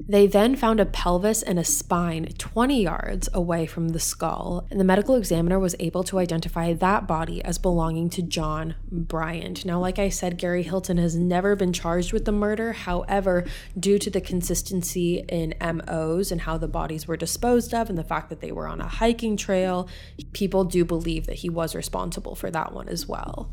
They 0.09 0.25
then 0.25 0.55
found 0.55 0.79
a 0.79 0.85
pelvis 0.85 1.43
and 1.43 1.59
a 1.59 1.65
spine 1.65 2.29
20 2.37 2.81
yards 2.81 3.27
away 3.33 3.65
from 3.65 3.89
the 3.89 3.99
skull, 3.99 4.65
and 4.71 4.79
the 4.79 4.85
medical 4.85 5.15
examiner 5.15 5.59
was 5.59 5.75
able 5.79 6.01
to 6.05 6.17
identify 6.17 6.71
that 6.71 7.05
body 7.05 7.43
as 7.43 7.57
belonging 7.57 8.09
to 8.11 8.21
John 8.21 8.75
Bryant. 8.89 9.65
Now, 9.65 9.81
like 9.81 9.99
I 9.99 10.07
said, 10.07 10.37
Gary 10.37 10.63
Hilton 10.63 10.97
has 10.97 11.17
never 11.17 11.57
been 11.57 11.73
charged 11.73 12.13
with 12.13 12.23
the 12.23 12.31
murder. 12.31 12.71
However, 12.71 13.45
due 13.77 13.99
to 13.99 14.09
the 14.09 14.21
consistency 14.21 15.25
in 15.27 15.53
MOs 15.59 16.31
and 16.31 16.41
how 16.41 16.57
the 16.57 16.69
bodies 16.69 17.05
were 17.05 17.17
disposed 17.17 17.73
of, 17.73 17.89
and 17.89 17.97
the 17.97 18.03
fact 18.05 18.29
that 18.29 18.39
they 18.39 18.53
were 18.53 18.67
on 18.67 18.79
a 18.79 18.87
hiking 18.87 19.35
trail, 19.35 19.89
people 20.31 20.63
do 20.63 20.85
believe 20.85 21.25
that 21.25 21.39
he 21.39 21.49
was 21.49 21.75
responsible 21.75 22.33
for 22.33 22.49
that 22.49 22.71
one 22.71 22.87
as 22.87 23.07
well. 23.07 23.51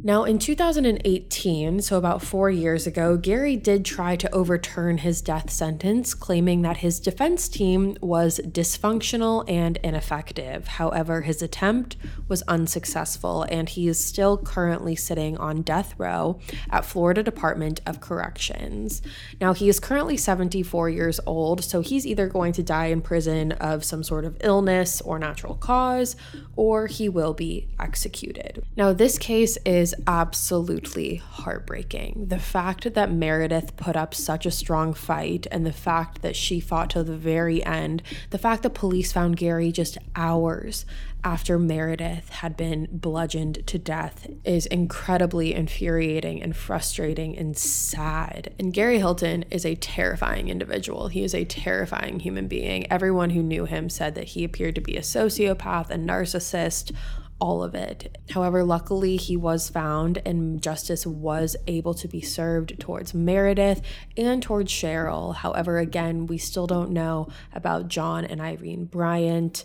Now, 0.00 0.22
in 0.22 0.38
2018, 0.38 1.82
so 1.82 1.98
about 1.98 2.22
four 2.22 2.48
years 2.50 2.86
ago, 2.86 3.16
Gary 3.16 3.56
did 3.56 3.84
try 3.84 4.14
to 4.14 4.32
overturn 4.32 4.98
his 4.98 5.20
death 5.20 5.50
sentence, 5.50 6.14
claiming 6.14 6.62
that 6.62 6.78
his 6.78 7.00
defense 7.00 7.48
team 7.48 7.96
was 8.00 8.38
dysfunctional 8.44 9.44
and 9.48 9.76
ineffective. 9.78 10.68
However, 10.68 11.22
his 11.22 11.42
attempt 11.42 11.96
was 12.28 12.42
unsuccessful, 12.42 13.42
and 13.50 13.68
he 13.68 13.88
is 13.88 13.98
still 13.98 14.38
currently 14.38 14.94
sitting 14.94 15.36
on 15.36 15.62
death 15.62 15.94
row 15.98 16.38
at 16.70 16.84
Florida 16.84 17.24
Department 17.24 17.80
of 17.84 18.00
Corrections. 18.00 19.02
Now, 19.40 19.52
he 19.52 19.68
is 19.68 19.80
currently 19.80 20.16
74 20.16 20.90
years 20.90 21.18
old, 21.26 21.64
so 21.64 21.80
he's 21.80 22.06
either 22.06 22.28
going 22.28 22.52
to 22.52 22.62
die 22.62 22.86
in 22.86 23.00
prison 23.00 23.50
of 23.52 23.82
some 23.84 24.04
sort 24.04 24.24
of 24.24 24.36
illness 24.44 25.00
or 25.00 25.18
natural 25.18 25.56
cause, 25.56 26.14
or 26.54 26.86
he 26.86 27.08
will 27.08 27.34
be 27.34 27.66
executed. 27.80 28.64
Now, 28.76 28.92
this 28.92 29.18
case 29.18 29.58
is 29.66 29.87
is 29.88 29.94
absolutely 30.06 31.16
heartbreaking. 31.16 32.26
The 32.28 32.38
fact 32.38 32.92
that 32.92 33.10
Meredith 33.10 33.74
put 33.76 33.96
up 33.96 34.14
such 34.14 34.44
a 34.44 34.50
strong 34.50 34.92
fight 34.92 35.46
and 35.50 35.64
the 35.64 35.72
fact 35.72 36.20
that 36.20 36.36
she 36.36 36.60
fought 36.60 36.90
to 36.90 37.02
the 37.02 37.16
very 37.16 37.64
end, 37.64 38.02
the 38.28 38.36
fact 38.36 38.64
that 38.64 38.74
police 38.74 39.12
found 39.12 39.38
Gary 39.38 39.72
just 39.72 39.96
hours 40.14 40.84
after 41.24 41.58
Meredith 41.58 42.28
had 42.28 42.56
been 42.56 42.86
bludgeoned 42.92 43.66
to 43.66 43.78
death 43.78 44.28
is 44.44 44.66
incredibly 44.66 45.54
infuriating 45.54 46.42
and 46.42 46.54
frustrating 46.54 47.36
and 47.36 47.56
sad. 47.56 48.52
And 48.58 48.72
Gary 48.72 48.98
Hilton 48.98 49.44
is 49.50 49.64
a 49.64 49.74
terrifying 49.74 50.48
individual. 50.48 51.08
He 51.08 51.24
is 51.24 51.34
a 51.34 51.44
terrifying 51.44 52.20
human 52.20 52.46
being. 52.46 52.90
Everyone 52.92 53.30
who 53.30 53.42
knew 53.42 53.64
him 53.64 53.88
said 53.88 54.14
that 54.14 54.28
he 54.28 54.44
appeared 54.44 54.74
to 54.76 54.80
be 54.80 54.96
a 54.96 55.02
sociopath, 55.02 55.90
a 55.90 55.96
narcissist, 55.96 56.92
all 57.40 57.62
of 57.62 57.74
it. 57.74 58.18
However, 58.30 58.64
luckily 58.64 59.16
he 59.16 59.36
was 59.36 59.68
found 59.68 60.20
and 60.26 60.62
justice 60.62 61.06
was 61.06 61.56
able 61.66 61.94
to 61.94 62.08
be 62.08 62.20
served 62.20 62.78
towards 62.80 63.14
Meredith 63.14 63.80
and 64.16 64.42
towards 64.42 64.72
Cheryl. 64.72 65.34
However, 65.34 65.78
again, 65.78 66.26
we 66.26 66.38
still 66.38 66.66
don't 66.66 66.90
know 66.90 67.28
about 67.52 67.88
John 67.88 68.24
and 68.24 68.40
Irene 68.40 68.86
Bryant. 68.86 69.64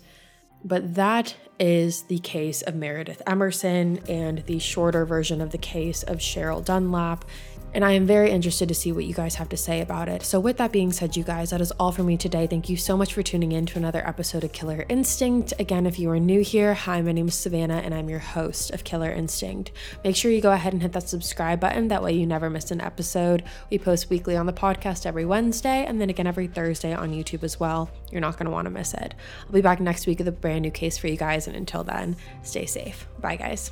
But 0.64 0.96
that 0.96 1.36
is 1.60 2.04
the 2.04 2.20
case 2.20 2.62
of 2.62 2.76
Meredith 2.76 3.22
Emerson 3.28 4.00
and 4.10 4.40
the 4.46 4.60
shorter 4.60 5.06
version 5.06 5.42
of 5.42 5.52
the 5.52 5.58
case 5.58 6.04
of 6.04 6.18
Cheryl 6.18 6.64
Dunlap 6.64 7.26
and 7.74 7.84
I 7.84 7.94
am 7.94 8.06
very 8.06 8.30
interested 8.30 8.68
to 8.68 8.76
see 8.76 8.92
what 8.92 9.06
you 9.06 9.16
guys 9.16 9.36
have 9.36 9.50
to 9.50 9.58
say 9.58 9.82
about 9.82 10.08
it. 10.08 10.22
So, 10.22 10.40
with 10.40 10.58
that 10.58 10.72
being 10.72 10.92
said, 10.92 11.18
you 11.18 11.24
guys, 11.24 11.50
that 11.50 11.62
is 11.62 11.72
all 11.72 11.92
for 11.92 12.04
me 12.04 12.18
today. 12.18 12.46
Thank 12.46 12.70
you 12.70 12.78
so 12.78 12.96
much 12.96 13.14
for 13.14 13.24
tuning 13.24 13.52
in 13.52 13.66
to 13.68 13.80
another 13.80 14.08
episode 14.08 14.44
of 14.44 14.52
Killer 14.52 14.86
Instinct. 14.90 15.54
Again, 15.58 15.88
if 15.88 15.98
you 15.98 16.12
are 16.12 16.20
new 16.20 16.42
here, 16.42 16.76
hi, 16.76 17.02
my 17.02 17.12
name 17.12 17.30
is 17.30 17.36
Savannah, 17.36 17.78
and 17.78 17.94
I'm 17.94 18.10
your 18.10 18.20
host 18.20 18.72
of 18.72 18.84
Killer 18.84 19.12
Instinct. 19.12 19.72
Make 20.04 20.16
sure 20.16 20.30
you 20.30 20.42
go 20.42 20.52
ahead 20.52 20.74
and 20.74 20.84
hit 20.84 20.92
that 20.92 21.10
subscribe 21.10 21.60
button. 21.60 21.88
That 21.88 22.04
way, 22.04 22.14
you 22.14 22.28
never 22.28 22.50
miss 22.50 22.70
an 22.70 22.80
episode. 22.80 23.44
We 23.72 23.80
post 23.80 24.10
weekly 24.10 24.38
on 24.38 24.46
the 24.46 24.54
podcast 24.54 25.08
every 25.08 25.26
Wednesday, 25.26 25.84
and 25.86 26.00
then 26.00 26.12
again 26.12 26.28
every 26.28 26.48
Thursday 26.48 26.94
on 26.94 27.12
YouTube 27.12 27.44
as 27.44 27.60
well. 27.60 27.90
You're 28.12 28.22
not 28.22 28.38
going 28.38 28.46
to 28.46 28.52
want 28.52 28.68
to 28.68 28.72
miss 28.72 28.94
it. 28.94 29.16
I'll 29.48 29.52
be 29.52 29.62
back 29.62 29.80
next 29.80 30.06
week 30.06 30.20
with 30.20 30.28
a 30.28 30.32
brand 30.32 30.62
new 30.62 30.72
case 30.72 31.00
for 31.00 31.08
you 31.08 31.18
guys, 31.18 31.43
and 31.48 31.56
until 31.56 31.84
then, 31.84 32.16
stay 32.44 32.66
safe. 32.66 33.08
Bye, 33.20 33.36
guys. 33.36 33.72